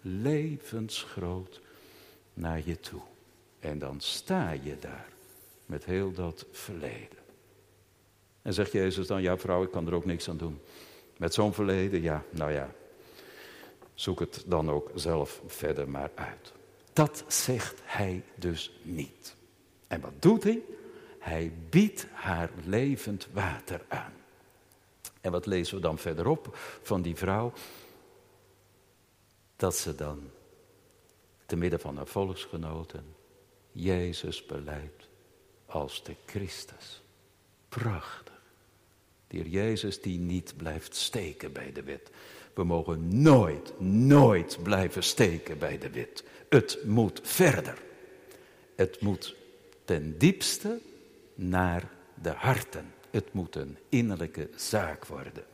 levensgroot 0.00 1.60
naar 2.34 2.60
je 2.64 2.80
toe. 2.80 3.02
En 3.60 3.78
dan 3.78 4.00
sta 4.00 4.50
je 4.50 4.78
daar 4.78 5.08
met 5.66 5.84
heel 5.84 6.12
dat 6.12 6.46
verleden. 6.50 7.23
En 8.44 8.54
zegt 8.54 8.72
Jezus 8.72 9.06
dan, 9.06 9.22
ja 9.22 9.38
vrouw, 9.38 9.62
ik 9.62 9.70
kan 9.70 9.86
er 9.86 9.94
ook 9.94 10.04
niks 10.04 10.28
aan 10.28 10.36
doen. 10.36 10.60
Met 11.16 11.34
zo'n 11.34 11.54
verleden, 11.54 12.02
ja, 12.02 12.24
nou 12.30 12.52
ja, 12.52 12.70
Zoek 13.94 14.20
het 14.20 14.44
dan 14.46 14.70
ook 14.70 14.90
zelf 14.94 15.42
verder 15.46 15.88
maar 15.88 16.10
uit. 16.14 16.52
Dat 16.92 17.24
zegt 17.26 17.80
hij 17.84 18.24
dus 18.34 18.78
niet. 18.82 19.36
En 19.86 20.00
wat 20.00 20.12
doet 20.18 20.42
hij? 20.42 20.62
Hij 21.18 21.52
biedt 21.70 22.06
haar 22.12 22.50
levend 22.64 23.28
water 23.32 23.84
aan. 23.88 24.12
En 25.20 25.32
wat 25.32 25.46
lezen 25.46 25.74
we 25.76 25.80
dan 25.80 25.98
verderop 25.98 26.56
van 26.82 27.02
die 27.02 27.16
vrouw? 27.16 27.52
Dat 29.56 29.76
ze 29.76 29.94
dan 29.94 30.30
te 31.46 31.56
midden 31.56 31.80
van 31.80 31.96
haar 31.96 32.06
volksgenoten 32.06 33.14
Jezus 33.72 34.46
beleidt 34.46 35.08
als 35.66 36.02
de 36.02 36.14
Christus. 36.26 37.02
Prachtig. 37.68 38.33
Die 39.34 39.50
Jezus 39.50 40.00
die 40.00 40.18
niet 40.18 40.54
blijft 40.56 40.96
steken 40.96 41.52
bij 41.52 41.72
de 41.72 41.82
wet, 41.82 42.10
we 42.54 42.64
mogen 42.64 43.22
nooit, 43.22 43.80
nooit 43.80 44.58
blijven 44.62 45.02
steken 45.02 45.58
bij 45.58 45.78
de 45.78 45.90
wet. 45.90 46.24
Het 46.48 46.78
moet 46.84 47.20
verder. 47.22 47.82
Het 48.74 49.00
moet 49.00 49.34
ten 49.84 50.18
diepste 50.18 50.80
naar 51.34 51.90
de 52.22 52.30
harten. 52.30 52.94
Het 53.10 53.32
moet 53.32 53.56
een 53.56 53.78
innerlijke 53.88 54.50
zaak 54.56 55.06
worden. 55.06 55.44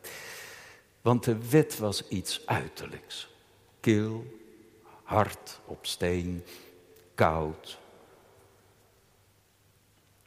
Want 1.01 1.25
de 1.25 1.49
wet 1.49 1.79
was 1.79 2.09
iets 2.09 2.47
uiterlijks. 2.47 3.29
Kil, 3.81 4.41
hard 5.03 5.61
op 5.65 5.87
steen, 5.87 6.45
koud. 7.15 7.79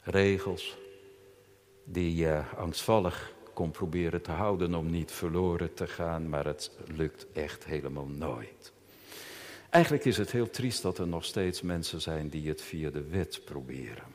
Regels 0.04 0.78
die 1.84 2.16
je 2.16 2.42
angstvallig 2.58 3.34
kon 3.54 3.72
proberen 3.72 4.22
te 4.22 4.32
houden 4.32 4.76
om 4.76 4.90
niet 4.90 5.12
verloren 5.12 5.74
te 5.74 5.88
gaan, 5.88 6.30
maar 6.30 6.46
het 6.46 6.72
lukt 6.96 7.28
echt 7.34 7.66
helemaal 7.66 8.08
nooit. 8.08 8.72
Eigenlijk 9.70 10.06
is 10.06 10.18
het 10.18 10.32
heel 10.32 10.50
triest 10.50 10.82
dat 10.82 10.98
er 10.98 11.08
nog 11.08 11.26
steeds 11.26 11.62
mensen 11.62 12.02
zijn 12.02 12.30
die 12.30 12.50
het 12.50 12.62
via 12.62 12.90
de 12.90 13.04
wet 13.04 13.42
proberen. 13.46 14.08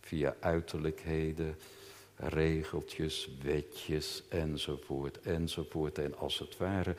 Via 0.00 0.36
uiterlijkheden, 0.40 1.56
regeltjes, 2.16 3.30
wetjes 3.42 4.22
enzovoort 4.28 5.20
enzovoort. 5.20 5.98
En 5.98 6.18
als 6.18 6.38
het 6.38 6.56
ware, 6.56 6.94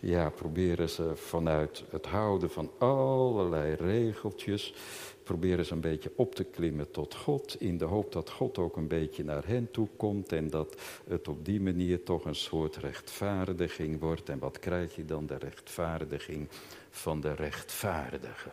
ja, 0.00 0.30
proberen 0.30 0.88
ze 0.88 1.12
vanuit 1.16 1.84
het 1.90 2.06
houden 2.06 2.50
van 2.50 2.70
allerlei 2.78 3.74
regeltjes, 3.74 4.74
proberen 5.24 5.64
ze 5.64 5.72
een 5.72 5.80
beetje 5.80 6.12
op 6.16 6.34
te 6.34 6.44
klimmen 6.44 6.90
tot 6.90 7.14
God, 7.14 7.60
in 7.60 7.78
de 7.78 7.84
hoop 7.84 8.12
dat 8.12 8.30
God 8.30 8.58
ook 8.58 8.76
een 8.76 8.88
beetje 8.88 9.24
naar 9.24 9.46
hen 9.46 9.70
toe 9.70 9.88
komt 9.96 10.32
en 10.32 10.50
dat 10.50 10.80
het 11.08 11.28
op 11.28 11.44
die 11.44 11.60
manier 11.60 12.02
toch 12.02 12.24
een 12.24 12.34
soort 12.34 12.76
rechtvaardiging 12.76 14.00
wordt. 14.00 14.28
En 14.28 14.38
wat 14.38 14.58
krijg 14.58 14.96
je 14.96 15.04
dan? 15.04 15.26
De 15.26 15.36
rechtvaardiging 15.36 16.48
van 16.90 17.20
de 17.20 17.34
rechtvaardige. 17.34 18.50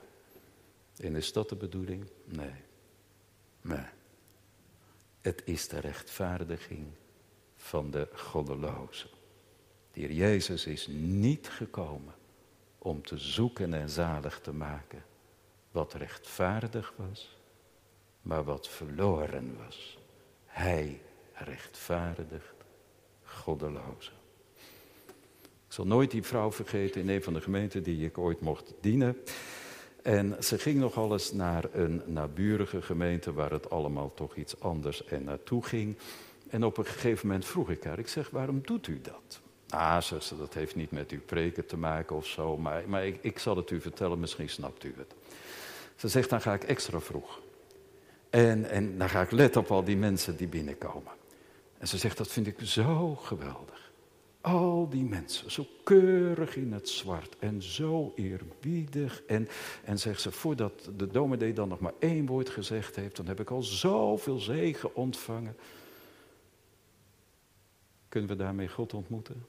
En 0.97 1.15
is 1.15 1.33
dat 1.33 1.49
de 1.49 1.55
bedoeling? 1.55 2.05
Nee. 2.25 2.53
Nee. 3.61 3.85
Het 5.21 5.41
is 5.45 5.67
de 5.67 5.79
rechtvaardiging 5.79 6.87
van 7.55 7.91
de 7.91 8.07
goddeloze. 8.13 9.07
De 9.91 9.99
heer 9.99 10.11
Jezus 10.11 10.65
is 10.65 10.87
niet 10.91 11.49
gekomen 11.49 12.13
om 12.77 13.03
te 13.03 13.17
zoeken 13.17 13.73
en 13.73 13.89
zalig 13.89 14.39
te 14.39 14.53
maken 14.53 15.03
wat 15.71 15.93
rechtvaardig 15.93 16.93
was, 16.95 17.37
maar 18.21 18.43
wat 18.43 18.67
verloren 18.67 19.57
was. 19.65 19.97
Hij 20.45 21.01
rechtvaardigt 21.33 22.53
goddeloze. 23.23 24.11
Ik 25.67 25.75
zal 25.75 25.85
nooit 25.85 26.11
die 26.11 26.23
vrouw 26.23 26.51
vergeten 26.51 27.01
in 27.01 27.09
een 27.09 27.23
van 27.23 27.33
de 27.33 27.41
gemeenten 27.41 27.83
die 27.83 28.05
ik 28.05 28.17
ooit 28.17 28.41
mocht 28.41 28.73
dienen. 28.81 29.17
En 30.03 30.43
ze 30.43 30.57
ging 30.57 30.79
nogal 30.79 31.11
eens 31.11 31.31
naar 31.31 31.65
een 31.73 32.01
naburige 32.05 32.81
gemeente 32.81 33.33
waar 33.33 33.51
het 33.51 33.69
allemaal 33.69 34.13
toch 34.13 34.35
iets 34.35 34.59
anders 34.59 35.05
en 35.05 35.23
naartoe 35.23 35.63
ging. 35.63 35.97
En 36.49 36.63
op 36.63 36.77
een 36.77 36.85
gegeven 36.85 37.27
moment 37.27 37.45
vroeg 37.45 37.69
ik 37.69 37.83
haar, 37.83 37.99
ik 37.99 38.07
zeg, 38.07 38.29
waarom 38.29 38.61
doet 38.61 38.87
u 38.87 39.01
dat? 39.01 39.41
Ah, 39.69 40.01
zuster, 40.01 40.37
dat 40.37 40.53
heeft 40.53 40.75
niet 40.75 40.91
met 40.91 41.11
uw 41.11 41.21
preken 41.25 41.65
te 41.65 41.77
maken 41.77 42.15
of 42.15 42.25
zo, 42.25 42.57
maar, 42.57 42.83
maar 42.87 43.05
ik, 43.05 43.17
ik 43.21 43.39
zal 43.39 43.55
het 43.55 43.69
u 43.69 43.81
vertellen, 43.81 44.19
misschien 44.19 44.49
snapt 44.49 44.83
u 44.83 44.93
het. 44.97 45.13
Ze 45.99 46.07
zegt, 46.07 46.29
dan 46.29 46.41
ga 46.41 46.53
ik 46.53 46.63
extra 46.63 46.99
vroeg. 46.99 47.39
En, 48.29 48.69
en 48.69 48.97
dan 48.97 49.09
ga 49.09 49.21
ik 49.21 49.31
letten 49.31 49.61
op 49.61 49.71
al 49.71 49.83
die 49.83 49.97
mensen 49.97 50.37
die 50.37 50.47
binnenkomen. 50.47 51.11
En 51.77 51.87
ze 51.87 51.97
zegt, 51.97 52.17
dat 52.17 52.27
vind 52.27 52.47
ik 52.47 52.55
zo 52.61 53.15
geweldig. 53.15 53.91
Al 54.41 54.89
die 54.89 55.03
mensen, 55.03 55.51
zo 55.51 55.65
keurig 55.83 56.55
in 56.55 56.73
het 56.73 56.89
zwart 56.89 57.35
en 57.39 57.61
zo 57.61 58.13
eerbiedig. 58.15 59.23
En, 59.27 59.47
en 59.83 59.99
zegt 59.99 60.21
ze, 60.21 60.31
voordat 60.31 60.89
de 60.97 61.07
dominee 61.07 61.53
dan 61.53 61.67
nog 61.67 61.79
maar 61.79 61.93
één 61.99 62.25
woord 62.25 62.49
gezegd 62.49 62.95
heeft, 62.95 63.15
dan 63.15 63.27
heb 63.27 63.39
ik 63.39 63.51
al 63.51 63.63
zoveel 63.63 64.39
zegen 64.39 64.95
ontvangen. 64.95 65.55
Kunnen 68.09 68.29
we 68.29 68.35
daarmee 68.35 68.67
God 68.67 68.93
ontmoeten? 68.93 69.45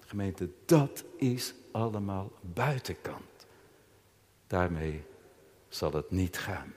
Gemeente, 0.00 0.48
dat 0.64 1.04
is 1.16 1.54
allemaal 1.70 2.32
buitenkant. 2.40 3.46
Daarmee 4.46 5.02
zal 5.68 5.92
het 5.92 6.10
niet 6.10 6.38
gaan. 6.38 6.74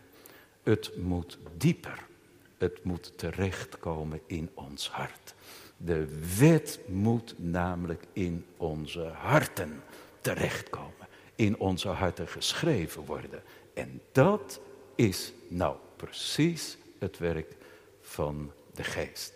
Het 0.64 0.98
moet 0.98 1.38
dieper. 1.58 2.10
Het 2.58 2.84
moet 2.84 3.18
terechtkomen 3.18 4.22
in 4.26 4.50
ons 4.54 4.90
hart. 4.90 5.34
De 5.78 6.08
wet 6.38 6.80
moet 6.88 7.36
namelijk 7.38 8.04
in 8.14 8.46
onze 8.58 9.02
harten 9.02 9.84
terechtkomen. 10.22 11.08
In 11.36 11.60
onze 11.60 11.88
harten 11.88 12.28
geschreven 12.28 13.06
worden. 13.06 13.44
En 13.74 14.02
dat 14.12 14.62
is 14.96 15.34
nou 15.48 15.76
precies 15.96 16.78
het 17.00 17.18
werk 17.18 17.56
van 18.02 18.52
de 18.74 18.84
geest. 18.84 19.34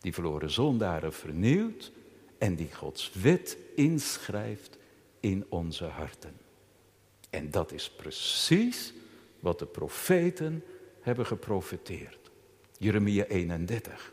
Die 0.00 0.14
verloren 0.14 0.50
zondaren 0.50 1.12
vernieuwt 1.12 1.92
en 2.38 2.54
die 2.54 2.74
Gods 2.74 3.12
wet 3.12 3.56
inschrijft 3.74 4.78
in 5.20 5.46
onze 5.48 5.84
harten. 5.84 6.43
En 7.34 7.50
dat 7.50 7.72
is 7.72 7.90
precies 7.90 8.92
wat 9.40 9.58
de 9.58 9.66
profeten 9.66 10.64
hebben 11.00 11.26
geprofeteerd. 11.26 12.30
Jeremia 12.78 13.24
31. 13.24 14.12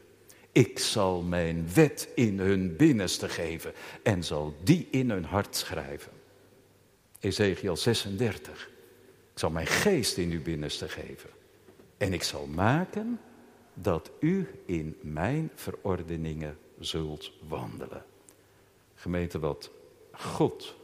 Ik 0.51 0.79
zal 0.79 1.21
mijn 1.21 1.73
wet 1.73 2.09
in 2.15 2.39
hun 2.39 2.75
binnenste 2.75 3.29
geven 3.29 3.73
en 4.03 4.23
zal 4.23 4.55
die 4.63 4.87
in 4.91 5.09
hun 5.09 5.23
hart 5.23 5.55
schrijven. 5.55 6.11
Ezekiel 7.19 7.77
36. 7.77 8.69
Ik 9.33 9.39
zal 9.39 9.49
mijn 9.49 9.67
geest 9.67 10.17
in 10.17 10.31
uw 10.31 10.41
binnenste 10.41 10.89
geven. 10.89 11.29
En 11.97 12.13
ik 12.13 12.23
zal 12.23 12.47
maken 12.47 13.19
dat 13.73 14.11
u 14.19 14.47
in 14.65 14.97
mijn 15.01 15.51
verordeningen 15.55 16.57
zult 16.79 17.31
wandelen. 17.47 18.05
Gemeente 18.95 19.39
wat 19.39 19.71
God 20.11 20.75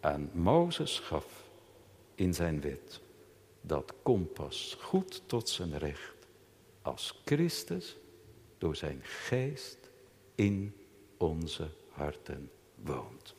aan 0.00 0.30
Mozes 0.32 0.98
gaf 0.98 1.39
in 2.20 2.34
zijn 2.34 2.60
wet. 2.60 3.00
Dat 3.60 3.94
kompas 4.02 4.76
goed 4.80 5.22
tot 5.26 5.48
zijn 5.48 5.78
recht 5.78 6.26
als 6.82 7.20
Christus 7.24 7.96
door 8.58 8.76
zijn 8.76 9.00
geest 9.02 9.78
in 10.34 10.74
onze 11.16 11.68
harten 11.88 12.50
woont. 12.74 13.34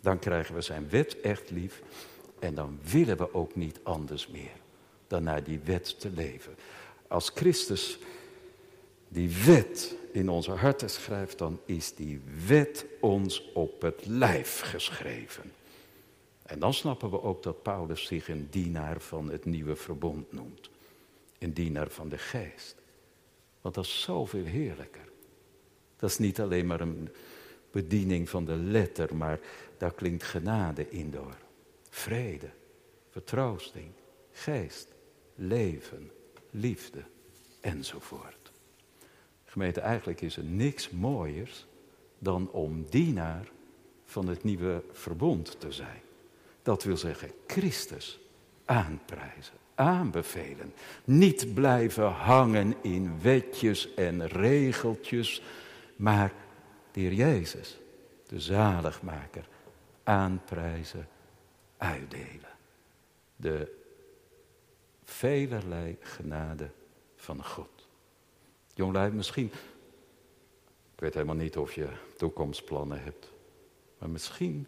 Dan 0.00 0.18
krijgen 0.18 0.54
we 0.54 0.60
zijn 0.60 0.88
wet 0.88 1.20
echt 1.20 1.50
lief 1.50 1.82
en 2.38 2.54
dan 2.54 2.78
willen 2.90 3.16
we 3.16 3.34
ook 3.34 3.54
niet 3.54 3.80
anders 3.82 4.28
meer 4.28 4.56
dan 5.06 5.22
naar 5.22 5.44
die 5.44 5.58
wet 5.58 6.00
te 6.00 6.10
leven. 6.10 6.54
Als 7.08 7.28
Christus 7.34 7.98
die 9.08 9.30
wet 9.44 9.94
in 10.12 10.28
onze 10.28 10.50
harten 10.50 10.90
schrijft, 10.90 11.38
dan 11.38 11.60
is 11.64 11.94
die 11.94 12.22
wet 12.46 12.86
ons 13.00 13.52
op 13.52 13.82
het 13.82 14.06
lijf 14.06 14.60
geschreven. 14.60 15.52
En 16.44 16.58
dan 16.58 16.74
snappen 16.74 17.10
we 17.10 17.22
ook 17.22 17.42
dat 17.42 17.62
Paulus 17.62 18.06
zich 18.06 18.28
een 18.28 18.46
dienaar 18.50 19.00
van 19.00 19.30
het 19.30 19.44
nieuwe 19.44 19.76
verbond 19.76 20.32
noemt. 20.32 20.70
Een 21.38 21.54
dienaar 21.54 21.90
van 21.90 22.08
de 22.08 22.18
geest. 22.18 22.76
Want 23.60 23.74
dat 23.74 23.84
is 23.84 24.00
zoveel 24.02 24.44
heerlijker. 24.44 25.08
Dat 25.96 26.10
is 26.10 26.18
niet 26.18 26.40
alleen 26.40 26.66
maar 26.66 26.80
een 26.80 27.08
bediening 27.70 28.28
van 28.28 28.44
de 28.44 28.56
letter, 28.56 29.16
maar 29.16 29.40
daar 29.78 29.94
klinkt 29.94 30.22
genade 30.22 30.90
in 30.90 31.10
door. 31.10 31.36
Vrede, 31.88 32.50
vertroosting, 33.10 33.92
geest, 34.30 34.94
leven, 35.34 36.10
liefde 36.50 37.04
enzovoort. 37.60 38.52
Gemeente, 39.44 39.80
eigenlijk 39.80 40.20
is 40.20 40.36
er 40.36 40.44
niks 40.44 40.90
mooiers 40.90 41.66
dan 42.18 42.50
om 42.50 42.84
dienaar 42.90 43.48
van 44.04 44.26
het 44.28 44.44
nieuwe 44.44 44.82
verbond 44.92 45.60
te 45.60 45.72
zijn. 45.72 46.03
Dat 46.64 46.82
wil 46.82 46.96
zeggen 46.96 47.30
Christus 47.46 48.20
aanprijzen 48.64 49.62
aanbevelen. 49.74 50.74
Niet 51.04 51.54
blijven 51.54 52.10
hangen 52.10 52.74
in 52.80 53.20
wetjes 53.20 53.94
en 53.94 54.26
regeltjes, 54.26 55.42
maar 55.96 56.32
de 56.92 57.00
Heer 57.00 57.12
Jezus, 57.12 57.78
de 58.26 58.40
zaligmaker, 58.40 59.48
aanprijzen, 60.02 61.08
uitdelen. 61.76 62.52
De 63.36 63.82
velerlei 65.04 65.96
genade 66.00 66.70
van 67.16 67.44
God. 67.44 67.88
Jonglui, 68.74 69.10
misschien, 69.10 69.46
ik 70.94 71.00
weet 71.00 71.14
helemaal 71.14 71.34
niet 71.34 71.56
of 71.56 71.74
je 71.74 71.88
toekomstplannen 72.16 73.02
hebt, 73.02 73.32
maar 73.98 74.10
misschien 74.10 74.66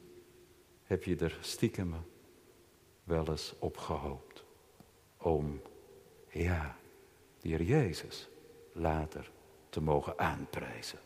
heb 0.87 1.05
je 1.05 1.17
er 1.17 1.39
stiekem 1.41 1.95
wel 3.05 3.29
eens 3.29 3.55
op 3.59 3.77
gehoopt 3.77 4.45
om, 5.17 5.61
ja, 6.29 6.77
de 7.41 7.49
Heer 7.49 7.63
Jezus 7.63 8.29
later 8.73 9.31
te 9.69 9.81
mogen 9.81 10.19
aanprijzen. 10.19 10.99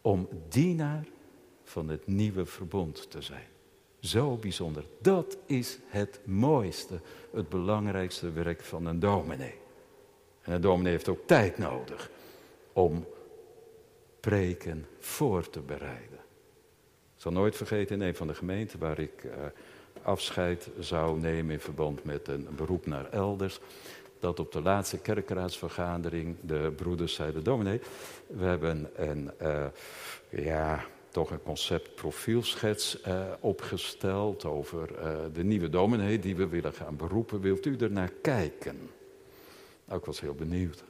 Om 0.00 0.28
dienaar 0.48 1.06
van 1.62 1.88
het 1.88 2.06
nieuwe 2.06 2.46
verbond 2.46 3.10
te 3.10 3.22
zijn. 3.22 3.46
Zo 4.00 4.36
bijzonder. 4.36 4.84
Dat 5.00 5.36
is 5.46 5.78
het 5.86 6.20
mooiste, 6.24 7.00
het 7.32 7.48
belangrijkste 7.48 8.30
werk 8.30 8.62
van 8.62 8.86
een 8.86 9.00
dominee. 9.00 9.54
En 10.42 10.52
een 10.52 10.60
dominee 10.60 10.92
heeft 10.92 11.08
ook 11.08 11.26
tijd 11.26 11.58
nodig 11.58 12.10
om 12.72 13.06
preken 14.20 14.86
voor 14.98 15.50
te 15.50 15.60
bereiden. 15.60 16.21
Zal 17.22 17.32
nooit 17.32 17.56
vergeten 17.56 18.00
in 18.00 18.06
een 18.06 18.14
van 18.14 18.26
de 18.26 18.34
gemeenten 18.34 18.78
waar 18.78 18.98
ik 18.98 19.24
uh, 19.24 19.32
afscheid 20.02 20.70
zou 20.78 21.20
nemen 21.20 21.52
in 21.52 21.60
verband 21.60 22.04
met 22.04 22.28
een 22.28 22.48
beroep 22.56 22.86
naar 22.86 23.10
elders. 23.10 23.60
Dat 24.20 24.40
op 24.40 24.52
de 24.52 24.62
laatste 24.62 24.98
kerkraadsvergadering 24.98 26.36
de 26.40 26.72
broeders 26.76 27.14
zeiden, 27.14 27.44
dominee, 27.44 27.80
we 28.26 28.44
hebben 28.44 28.90
een, 28.96 29.30
uh, 29.42 29.64
ja, 30.28 30.84
toch 31.08 31.30
een 31.30 31.42
concept 31.42 31.94
profielschets 31.94 32.98
uh, 33.06 33.24
opgesteld 33.40 34.44
over 34.44 34.88
de 35.32 35.44
nieuwe 35.44 35.68
dominee 35.68 36.18
die 36.18 36.36
we 36.36 36.48
willen 36.48 36.72
gaan 36.72 36.96
beroepen. 36.96 37.40
Wilt 37.40 37.66
u 37.66 37.76
er 37.76 37.90
naar 37.90 38.12
kijken? 38.22 38.90
Nou, 39.84 39.98
ik 39.98 40.04
was 40.04 40.20
heel 40.20 40.34
benieuwd. 40.34 40.84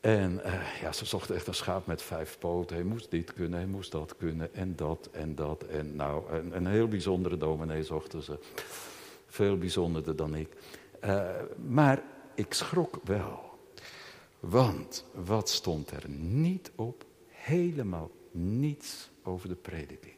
En 0.00 0.40
uh, 0.44 0.80
ja, 0.80 0.92
ze 0.92 1.04
zochten 1.04 1.34
echt 1.34 1.46
een 1.46 1.54
schaap 1.54 1.86
met 1.86 2.02
vijf 2.02 2.38
poten. 2.38 2.76
Hij 2.76 2.84
moest 2.84 3.10
dit 3.10 3.32
kunnen, 3.32 3.58
hij 3.58 3.68
moest 3.68 3.92
dat 3.92 4.16
kunnen 4.16 4.54
en 4.54 4.76
dat 4.76 5.08
en 5.12 5.34
dat. 5.34 5.62
En 5.62 5.96
nou, 5.96 6.30
een, 6.32 6.56
een 6.56 6.66
heel 6.66 6.88
bijzondere 6.88 7.36
dominee 7.36 7.82
zochten 7.82 8.22
ze. 8.22 8.38
Veel 9.26 9.58
bijzonderder 9.58 10.16
dan 10.16 10.34
ik. 10.34 10.48
Uh, 11.04 11.30
maar 11.68 12.02
ik 12.34 12.52
schrok 12.54 13.00
wel. 13.04 13.58
Want 14.40 15.04
wat 15.12 15.48
stond 15.48 15.90
er 15.90 16.08
niet 16.08 16.70
op? 16.74 17.04
Helemaal 17.28 18.10
niets 18.30 19.10
over 19.22 19.48
de 19.48 19.54
prediking. 19.54 20.14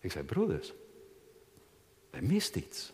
Ik 0.00 0.12
zei, 0.12 0.24
broeders, 0.24 0.72
er 2.10 2.24
mist 2.24 2.56
iets. 2.56 2.92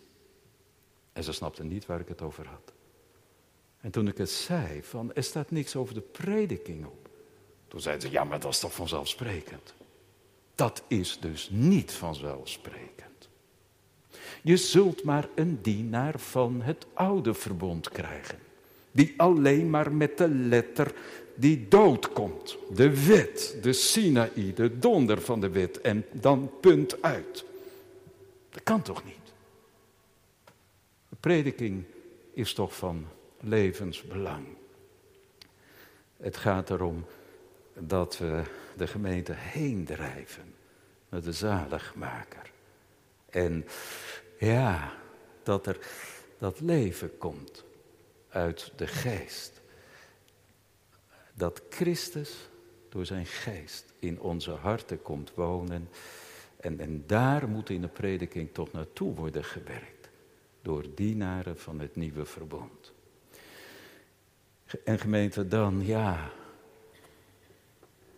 En 1.13 1.25
ze 1.25 1.33
snapten 1.33 1.69
niet 1.69 1.87
waar 1.87 2.01
ik 2.01 2.09
het 2.09 2.23
over 2.23 2.47
had. 2.47 2.73
En 3.87 3.93
toen 3.93 4.09
ik 4.09 4.19
het 4.19 4.31
zei, 4.31 4.83
van 4.83 5.15
er 5.15 5.23
staat 5.23 5.51
niks 5.51 5.77
over 5.77 5.95
de 5.95 6.01
prediking 6.01 6.85
op. 6.85 7.09
Toen 7.69 7.81
zeiden 7.81 8.09
ze, 8.09 8.15
ja, 8.15 8.25
maar 8.25 8.41
dat 8.41 8.53
is 8.53 8.59
toch 8.59 8.75
vanzelfsprekend. 8.75 9.75
Dat 10.55 10.83
is 10.89 11.19
dus 11.21 11.49
niet 11.53 11.93
vanzelfsprekend. 11.93 13.29
Je 14.43 14.57
zult 14.57 15.05
maar 15.05 15.29
een 15.35 15.59
dienaar 15.63 16.19
van 16.19 16.63
het 16.63 16.87
oude 16.93 17.35
verbond 17.35 17.89
krijgen. 17.89 18.39
Die 18.93 19.15
alleen 19.17 19.71
maar 19.71 19.93
met 19.93 20.19
de 20.19 20.29
letter 20.29 20.95
die 21.35 21.69
dood 21.69 22.13
komt. 22.13 22.57
De 22.75 23.07
wet, 23.07 23.57
de 23.63 23.73
Sinaï, 23.73 24.53
de 24.55 24.79
donder 24.79 25.21
van 25.21 25.41
de 25.41 25.49
wet. 25.49 25.81
En 25.81 26.05
dan 26.13 26.51
punt 26.61 27.03
uit. 27.03 27.45
Dat 28.51 28.63
kan 28.63 28.83
toch 28.83 29.05
niet? 29.05 29.33
De 31.09 31.17
prediking 31.21 31.85
is 32.33 32.55
toch 32.55 32.77
van 32.77 33.07
levensbelang. 33.47 34.47
Het 36.17 36.37
gaat 36.37 36.71
erom 36.71 37.05
dat 37.75 38.19
we 38.19 38.43
de 38.77 38.87
gemeente 38.87 39.33
heen 39.33 39.85
drijven 39.85 40.55
met 41.09 41.25
de 41.25 41.33
zaligmaker. 41.33 42.51
En 43.31 43.65
ja, 44.39 44.93
dat 45.43 45.67
er 45.67 45.79
dat 46.39 46.61
leven 46.61 47.19
komt 47.19 47.65
uit 48.29 48.73
de 48.77 48.87
geest. 48.87 49.61
Dat 51.35 51.63
Christus 51.69 52.49
door 52.89 53.07
zijn 53.07 53.27
geest 53.27 53.93
in 53.99 54.21
onze 54.21 54.51
harten 54.51 55.03
komt 55.03 55.35
wonen. 55.35 55.89
En, 56.57 56.81
en 56.81 57.05
daar 57.07 57.49
moet 57.49 57.71
in 57.71 57.81
de 57.81 57.89
prediking 57.89 58.49
toch 58.53 58.73
naartoe 58.73 59.15
worden 59.15 59.45
gewerkt. 59.45 60.09
Door 60.63 60.85
dienaren 60.95 61.59
van 61.59 61.81
het 61.81 61.97
nieuwe 61.97 62.25
verbond. 62.25 62.95
En 64.85 64.99
gemeente 64.99 65.49
dan, 65.49 65.85
ja, 65.85 66.31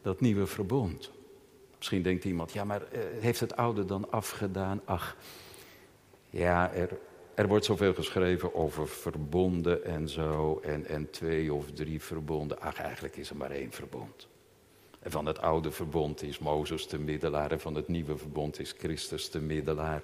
dat 0.02 0.20
nieuwe 0.20 0.46
verbond. 0.46 1.11
Misschien 1.76 2.02
denkt 2.02 2.24
iemand, 2.24 2.52
ja, 2.52 2.64
maar 2.64 2.82
eh, 2.82 3.00
heeft 3.20 3.40
het 3.40 3.56
oude 3.56 3.84
dan 3.84 4.11
afgedaan? 4.11 4.80
Ach, 4.84 5.16
ja, 6.30 6.72
er, 6.72 6.98
er 7.34 7.48
wordt 7.48 7.64
zoveel 7.64 7.94
geschreven 7.94 8.54
over 8.54 8.88
verbonden 8.88 9.84
en 9.84 10.08
zo, 10.08 10.61
en, 10.64 10.87
en 10.87 11.11
twee 11.11 11.52
of 11.52 11.70
drie 11.72 12.02
verbonden. 12.02 12.61
Ach, 12.61 12.76
eigenlijk 12.76 13.16
is 13.16 13.30
er 13.30 13.37
maar 13.37 13.50
één 13.50 13.72
verbond. 13.72 14.28
En 15.09 15.14
van 15.14 15.27
het 15.27 15.40
oude 15.40 15.71
verbond 15.71 16.23
is 16.23 16.38
Mozes 16.38 16.88
de 16.88 16.99
middelaar. 16.99 17.53
En 17.53 17.61
van 17.61 17.75
het 17.75 17.88
nieuwe 17.88 18.16
verbond 18.16 18.61
is 18.61 18.75
Christus 18.79 19.31
de 19.31 19.40
middelaar. 19.40 20.03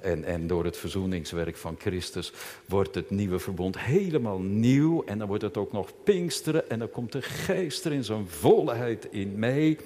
En, 0.00 0.24
en 0.24 0.46
door 0.46 0.64
het 0.64 0.76
verzoeningswerk 0.76 1.56
van 1.56 1.76
Christus 1.78 2.32
wordt 2.66 2.94
het 2.94 3.10
nieuwe 3.10 3.38
verbond 3.38 3.78
helemaal 3.78 4.38
nieuw. 4.38 5.04
En 5.04 5.18
dan 5.18 5.28
wordt 5.28 5.42
het 5.42 5.56
ook 5.56 5.72
nog 5.72 5.92
pinksteren. 6.04 6.70
En 6.70 6.78
dan 6.78 6.90
komt 6.90 7.12
de 7.12 7.22
geest 7.22 7.84
er 7.84 7.92
in 7.92 8.04
zijn 8.04 8.28
volheid 8.28 9.08
in 9.10 9.38
mee. 9.38 9.78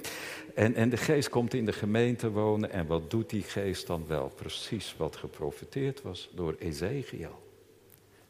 En, 0.55 0.75
en 0.75 0.89
de 0.89 0.97
geest 0.97 1.29
komt 1.29 1.53
in 1.53 1.65
de 1.65 1.73
gemeente 1.73 2.31
wonen. 2.31 2.71
En 2.71 2.87
wat 2.87 3.11
doet 3.11 3.29
die 3.29 3.43
geest 3.43 3.87
dan 3.87 4.03
wel? 4.07 4.31
Precies 4.35 4.95
wat 4.97 5.15
geprofiteerd 5.15 6.01
was 6.01 6.29
door 6.33 6.55
Ezekiel. 6.59 7.39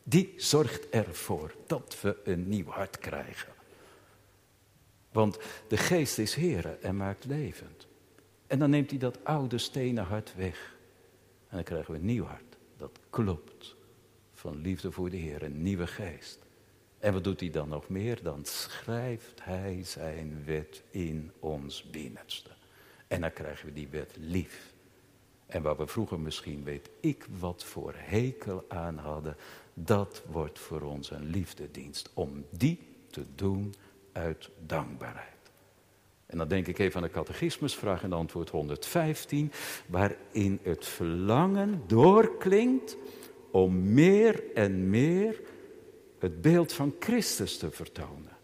Die 0.04 0.34
zorgt 0.36 0.89
ervoor 0.89 1.54
dat 1.67 1.97
we 2.02 2.17
een 2.23 2.50
nieuw 2.50 2.67
hart 2.67 2.97
krijgen. 2.97 3.56
Want 5.17 5.39
de 5.67 5.77
geest 5.77 6.17
is 6.17 6.36
Heer 6.36 6.77
en 6.82 6.97
maakt 6.97 7.25
levend. 7.25 7.88
En 8.47 8.60
dan 8.60 8.69
neemt 8.69 8.89
hij 8.89 8.99
dat 8.99 9.23
oude 9.23 9.58
stenen 9.58 10.03
hart 10.03 10.36
weg. 10.36 10.75
En 11.47 11.56
dan 11.56 11.63
krijgen 11.63 11.91
we 11.91 11.99
een 11.99 12.06
nieuw 12.06 12.25
hart. 12.25 12.58
Dat 12.77 12.99
klopt. 13.10 13.75
Van 14.34 14.62
liefde 14.62 14.91
voor 14.91 15.10
de 15.10 15.17
Heer, 15.17 15.43
een 15.43 15.62
nieuwe 15.62 15.88
geest. 15.88 16.39
En 16.99 17.13
wat 17.13 17.23
doet 17.23 17.39
hij 17.39 17.49
dan 17.49 17.69
nog 17.69 17.89
meer? 17.89 18.23
Dan 18.23 18.45
schrijft 18.45 19.43
hij 19.43 19.84
zijn 19.84 20.43
wet 20.45 20.84
in 20.89 21.32
ons 21.39 21.89
binnenste. 21.89 22.49
En 23.08 23.21
dan 23.21 23.34
krijgen 23.34 23.65
we 23.65 23.73
die 23.73 23.88
wet 23.88 24.15
lief. 24.19 24.73
En 25.45 25.62
waar 25.62 25.77
we 25.77 25.88
vroeger 25.88 26.19
misschien, 26.19 26.63
weet 26.63 26.89
ik, 26.99 27.25
wat 27.39 27.63
voor 27.63 27.93
hekel 27.95 28.65
aan 28.67 28.97
hadden, 28.97 29.36
dat 29.73 30.23
wordt 30.32 30.60
voor 30.60 30.82
ons 30.82 31.12
een 31.12 31.25
liefdedienst. 31.25 32.12
Om 32.13 32.45
die 32.49 32.80
te 33.10 33.25
doen 33.36 33.73
uit 34.17 34.49
dankbaarheid. 34.65 35.36
En 36.25 36.38
dan 36.38 36.47
denk 36.47 36.67
ik 36.67 36.77
even 36.77 37.01
aan 37.01 37.08
de 37.08 37.13
catechismusvraag 37.13 38.03
en 38.03 38.13
antwoord 38.13 38.49
115, 38.49 39.51
waarin 39.88 40.60
het 40.63 40.86
verlangen 40.86 41.84
doorklinkt 41.88 42.97
om 43.51 43.93
meer 43.93 44.43
en 44.53 44.89
meer 44.89 45.41
het 46.19 46.41
beeld 46.41 46.73
van 46.73 46.95
Christus 46.99 47.58
te 47.58 47.71
vertonen. 47.71 48.36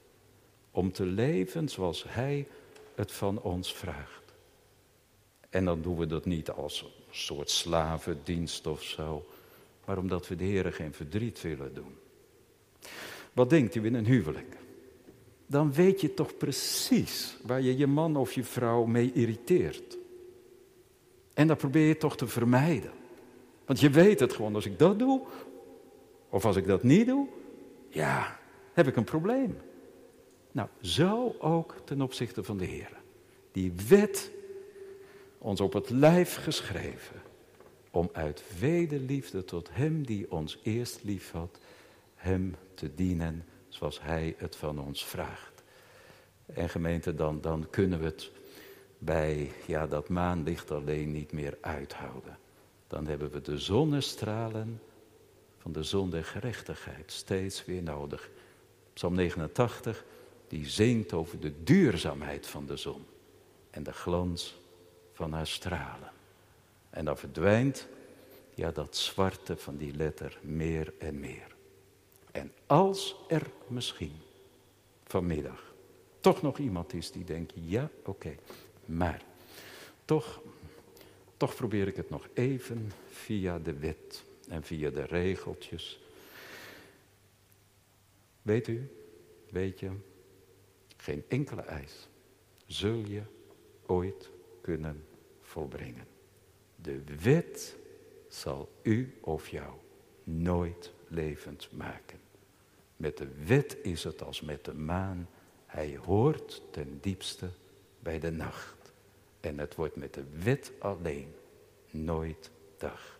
Om 0.72 0.92
te 0.92 1.06
leven 1.06 1.70
zoals 1.70 2.06
Hij 2.08 2.48
het 2.96 3.12
van 3.12 3.42
ons 3.42 3.74
vraagt. 3.74 4.34
En 5.50 5.66
dan 5.66 5.82
doen 5.82 5.98
we 5.98 6.06
dat 6.06 6.26
niet 6.26 6.50
als 6.50 6.82
een 6.82 7.16
soort 7.16 7.50
slavendienst 7.50 8.68
of 8.68 8.84
zo, 8.84 9.26
maar 9.86 9.98
omdat 9.98 10.28
we 10.28 10.36
de 10.36 10.44
Heer 10.44 10.74
geen 10.74 10.94
verdriet 10.94 11.42
willen 11.42 11.74
doen. 11.74 11.98
Wat 13.34 13.50
denkt 13.50 13.76
u 13.76 13.86
in 13.86 13.94
een 13.94 14.06
huwelijk? 14.06 14.62
Dan 15.46 15.74
weet 15.74 16.02
je 16.02 16.14
toch 16.14 16.38
precies 16.38 17.38
waar 17.42 17.62
je 17.62 17.78
je 17.78 17.88
man 17.88 18.16
of 18.16 18.34
je 18.34 18.44
vrouw 18.44 18.86
mee 18.86 19.12
irriteert. 19.14 19.98
En 21.34 21.48
dat 21.48 21.58
probeer 21.58 21.88
je 21.88 21.98
toch 21.98 22.18
te 22.18 22.28
vermijden. 22.28 22.91
Want 23.66 23.80
je 23.80 23.89
weet 23.89 24.20
het 24.20 24.34
gewoon, 24.34 24.56
als 24.56 24.66
ik 24.66 24.80
dat 24.80 25.00
doe, 25.00 25.22
of 26.30 26.46
als 26.46 26.56
ik 26.56 26.68
dat 26.68 26.84
niet 26.84 27.08
doe, 27.08 27.28
ja, 27.89 28.39
heb 28.74 28.88
ik 28.88 28.96
een 28.96 29.04
probleem. 29.04 29.58
Nou, 30.52 30.68
zo 30.82 31.36
ook 31.39 31.76
ten 31.84 32.02
opzichte 32.02 32.44
van 32.44 32.58
de 32.58 32.66
Heer. 32.66 33.02
Die 33.52 33.74
wet 33.88 34.32
ons 35.38 35.62
op 35.62 35.74
het 35.74 35.89
lijf 35.89 36.36
geschreven, 36.36 37.22
om 37.91 38.10
uit 38.12 38.44
wederliefde 38.60 39.46
tot 39.46 39.70
Hem 39.72 40.06
die 40.06 40.32
ons 40.32 40.60
eerst 40.64 41.04
lief 41.04 41.32
had, 41.32 41.60
Hem 42.16 42.56
te 42.74 42.96
dienen 42.96 43.46
zoals 43.74 44.01
Hij 44.01 44.36
het 44.38 44.55
van 44.55 44.80
ons 44.80 45.05
vraagt. 45.05 45.63
En 46.45 46.69
gemeente, 46.69 47.15
dan, 47.15 47.41
dan 47.41 47.67
kunnen 47.69 47.99
we 47.99 48.05
het 48.05 48.32
bij 48.97 49.51
ja, 49.65 49.88
dat 49.88 50.09
maanlicht 50.09 50.71
alleen 50.71 51.11
niet 51.11 51.32
meer 51.32 51.57
uithouden. 51.61 52.38
Dan 52.88 53.07
hebben 53.07 53.32
we 53.32 53.41
de 53.41 53.57
zonnestralen 53.57 54.82
van 55.57 55.71
de 55.71 55.84
zon 55.84 56.09
der 56.09 56.26
gerechtigheid 56.26 57.11
steeds 57.11 57.65
weer 57.65 57.84
nodig. 57.84 58.30
Psalm 58.93 59.15
89, 59.15 60.03
die 60.47 60.67
zingt 60.69 61.13
over 61.13 61.39
de 61.39 61.63
duurzaamheid 61.63 62.47
van 62.47 62.65
de 62.65 62.78
zon 62.78 63.05
en 63.69 63.84
de 63.84 63.93
glans 63.93 64.55
van 65.13 65.34
haar 65.34 65.47
stralen. 65.47 66.11
En 66.89 67.05
dan 67.05 67.17
verdwijnt 67.17 67.88
ja, 68.53 68.71
dat 68.71 68.95
zwarte 68.95 69.57
van 69.57 69.78
die 69.78 69.95
letter 69.95 70.39
meer 70.41 70.93
en 70.99 71.19
meer. 71.19 71.53
En 72.34 72.52
als 72.66 73.16
er 73.28 73.52
misschien 73.68 74.16
vanmiddag 75.04 75.74
toch 76.20 76.42
nog 76.42 76.58
iemand 76.58 76.94
is 76.94 77.12
die 77.12 77.24
denkt, 77.24 77.54
ja 77.56 77.90
oké, 78.04 78.36
maar 78.86 79.24
toch, 80.06 80.42
toch 81.38 81.56
probeer 81.56 81.88
ik 81.88 81.96
het 81.96 82.10
nog 82.10 82.28
even 82.34 82.92
via 83.10 83.60
de 83.60 83.74
wet 83.74 84.24
en 84.48 84.64
via 84.64 84.90
de 84.90 85.04
regeltjes. 85.04 86.00
Weet 88.42 88.68
u, 88.68 88.90
weet 89.50 89.80
je, 89.80 89.92
geen 90.98 91.24
enkele 91.28 91.62
eis 91.62 92.08
zul 92.66 92.98
je 93.06 93.22
ooit 93.86 94.30
kunnen 94.62 95.06
volbrengen. 95.42 96.08
De 96.76 97.04
wet 97.22 97.76
zal 98.28 98.70
u 98.82 99.18
of 99.22 99.48
jou 99.48 99.74
nooit 100.24 100.92
levend 101.14 101.70
maken. 101.72 102.20
Met 102.95 103.18
de 103.18 103.28
wet 103.45 103.78
is 103.82 104.03
het 104.03 104.24
als 104.24 104.41
met 104.41 104.66
de 104.66 104.74
maan. 104.74 105.30
Hij 105.66 105.99
hoort 106.05 106.61
ten 106.72 106.97
diepste 107.01 107.49
bij 107.99 108.20
de 108.20 108.32
nacht. 108.32 108.93
En 109.39 109.57
het 109.57 109.76
wordt 109.76 109.95
met 109.95 110.14
de 110.14 110.24
wet 110.43 110.72
alleen 110.80 111.34
nooit 111.89 112.51
dag. 112.78 113.20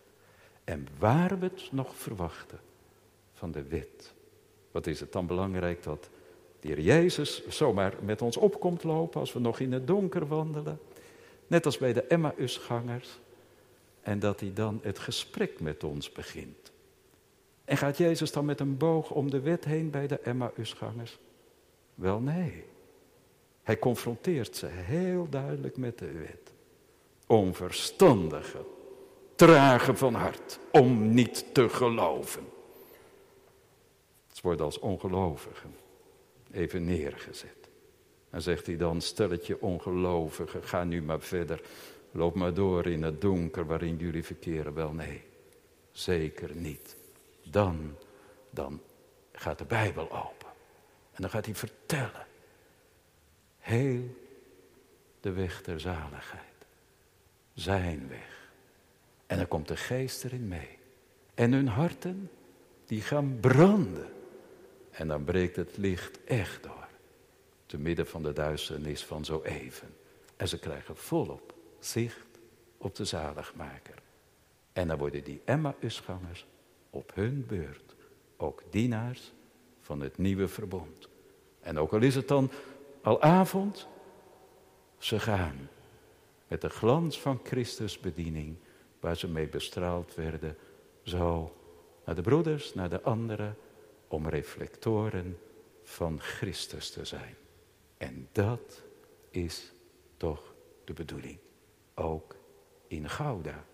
En 0.64 0.88
waar 0.98 1.38
we 1.38 1.44
het 1.44 1.72
nog 1.72 1.96
verwachten 1.96 2.60
van 3.34 3.52
de 3.52 3.62
wet. 3.62 4.12
Wat 4.70 4.86
is 4.86 5.00
het 5.00 5.12
dan 5.12 5.26
belangrijk 5.26 5.82
dat 5.82 6.08
de 6.60 6.82
Jezus 6.82 7.46
zomaar 7.48 7.94
met 8.02 8.22
ons 8.22 8.36
opkomt 8.36 8.84
lopen 8.84 9.20
als 9.20 9.32
we 9.32 9.38
nog 9.38 9.60
in 9.60 9.72
het 9.72 9.86
donker 9.86 10.26
wandelen. 10.26 10.80
Net 11.46 11.66
als 11.66 11.78
bij 11.78 11.92
de 11.92 12.02
Emmausgangers. 12.02 13.18
En 14.02 14.18
dat 14.18 14.40
hij 14.40 14.52
dan 14.52 14.80
het 14.82 14.98
gesprek 14.98 15.60
met 15.60 15.84
ons 15.84 16.12
begint. 16.12 16.72
En 17.64 17.76
gaat 17.76 17.96
Jezus 17.96 18.32
dan 18.32 18.44
met 18.44 18.60
een 18.60 18.76
boog 18.76 19.10
om 19.10 19.30
de 19.30 19.40
wet 19.40 19.64
heen 19.64 19.90
bij 19.90 20.06
de 20.06 20.18
Emmausgangers? 20.18 21.18
Wel 21.94 22.20
nee. 22.20 22.64
Hij 23.62 23.78
confronteert 23.78 24.56
ze 24.56 24.66
heel 24.66 25.26
duidelijk 25.30 25.76
met 25.76 25.98
de 25.98 26.12
wet. 26.12 26.52
Onverstandige, 27.26 28.64
trage 29.34 29.96
van 29.96 30.14
hart, 30.14 30.58
om 30.72 31.14
niet 31.14 31.54
te 31.54 31.68
geloven. 31.68 32.42
Ze 34.32 34.40
worden 34.42 34.64
als 34.64 34.78
ongelovigen 34.78 35.74
even 36.54 36.84
neergezet. 36.84 37.68
En 38.30 38.42
zegt 38.42 38.66
hij 38.66 38.76
dan, 38.76 39.00
stelletje 39.00 39.60
ongelovigen, 39.60 40.62
ga 40.62 40.84
nu 40.84 41.02
maar 41.02 41.20
verder. 41.20 41.60
Loop 42.10 42.34
maar 42.34 42.54
door 42.54 42.86
in 42.86 43.02
het 43.02 43.20
donker 43.20 43.66
waarin 43.66 43.96
jullie 43.96 44.24
verkeren. 44.24 44.74
Wel 44.74 44.92
nee, 44.92 45.22
zeker 45.90 46.50
niet. 46.54 46.96
Dan, 47.44 47.96
dan 48.50 48.80
gaat 49.32 49.58
de 49.58 49.64
Bijbel 49.64 50.12
open. 50.12 50.48
En 51.12 51.22
dan 51.22 51.30
gaat 51.30 51.44
hij 51.44 51.54
vertellen. 51.54 52.26
Heel 53.58 54.22
de 55.20 55.32
weg 55.32 55.62
der 55.62 55.80
zaligheid. 55.80 56.42
Zijn 57.54 58.08
weg. 58.08 58.50
En 59.26 59.36
dan 59.36 59.48
komt 59.48 59.68
de 59.68 59.76
geest 59.76 60.24
erin 60.24 60.48
mee. 60.48 60.78
En 61.34 61.52
hun 61.52 61.68
harten, 61.68 62.30
die 62.86 63.00
gaan 63.00 63.38
branden. 63.40 64.12
En 64.90 65.08
dan 65.08 65.24
breekt 65.24 65.56
het 65.56 65.76
licht 65.76 66.24
echt 66.24 66.62
door. 66.62 66.88
Te 67.66 67.78
midden 67.78 68.06
van 68.06 68.22
de 68.22 68.32
duisternis 68.32 69.04
van 69.04 69.24
zo 69.24 69.42
even. 69.42 69.96
En 70.36 70.48
ze 70.48 70.58
krijgen 70.58 70.96
volop 70.96 71.54
zicht 71.78 72.38
op 72.76 72.94
de 72.94 73.04
zaligmaker. 73.04 74.02
En 74.72 74.88
dan 74.88 74.98
worden 74.98 75.24
die 75.24 75.42
Emmausgangers 75.44 76.46
op 76.94 77.14
hun 77.14 77.46
beurt 77.46 77.94
ook 78.36 78.62
dienaars 78.70 79.32
van 79.80 80.00
het 80.00 80.18
nieuwe 80.18 80.48
verbond. 80.48 81.08
En 81.60 81.78
ook 81.78 81.92
al 81.92 82.02
is 82.02 82.14
het 82.14 82.28
dan 82.28 82.50
al 83.02 83.22
avond, 83.22 83.88
ze 84.98 85.20
gaan 85.20 85.68
met 86.48 86.60
de 86.60 86.68
glans 86.68 87.20
van 87.20 87.40
Christus 87.42 88.00
bediening, 88.00 88.56
waar 89.00 89.16
ze 89.16 89.28
mee 89.28 89.48
bestraald 89.48 90.14
werden, 90.14 90.56
zo 91.02 91.56
naar 92.04 92.14
de 92.14 92.22
broeders, 92.22 92.74
naar 92.74 92.88
de 92.88 93.02
anderen, 93.02 93.56
om 94.08 94.28
reflectoren 94.28 95.38
van 95.82 96.20
Christus 96.20 96.90
te 96.90 97.04
zijn. 97.04 97.36
En 97.96 98.28
dat 98.32 98.82
is 99.30 99.72
toch 100.16 100.54
de 100.84 100.92
bedoeling, 100.92 101.38
ook 101.94 102.36
in 102.86 103.08
Gouda 103.08 103.64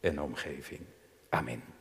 en 0.00 0.20
omgeving. 0.20 0.80
Amen. 1.28 1.73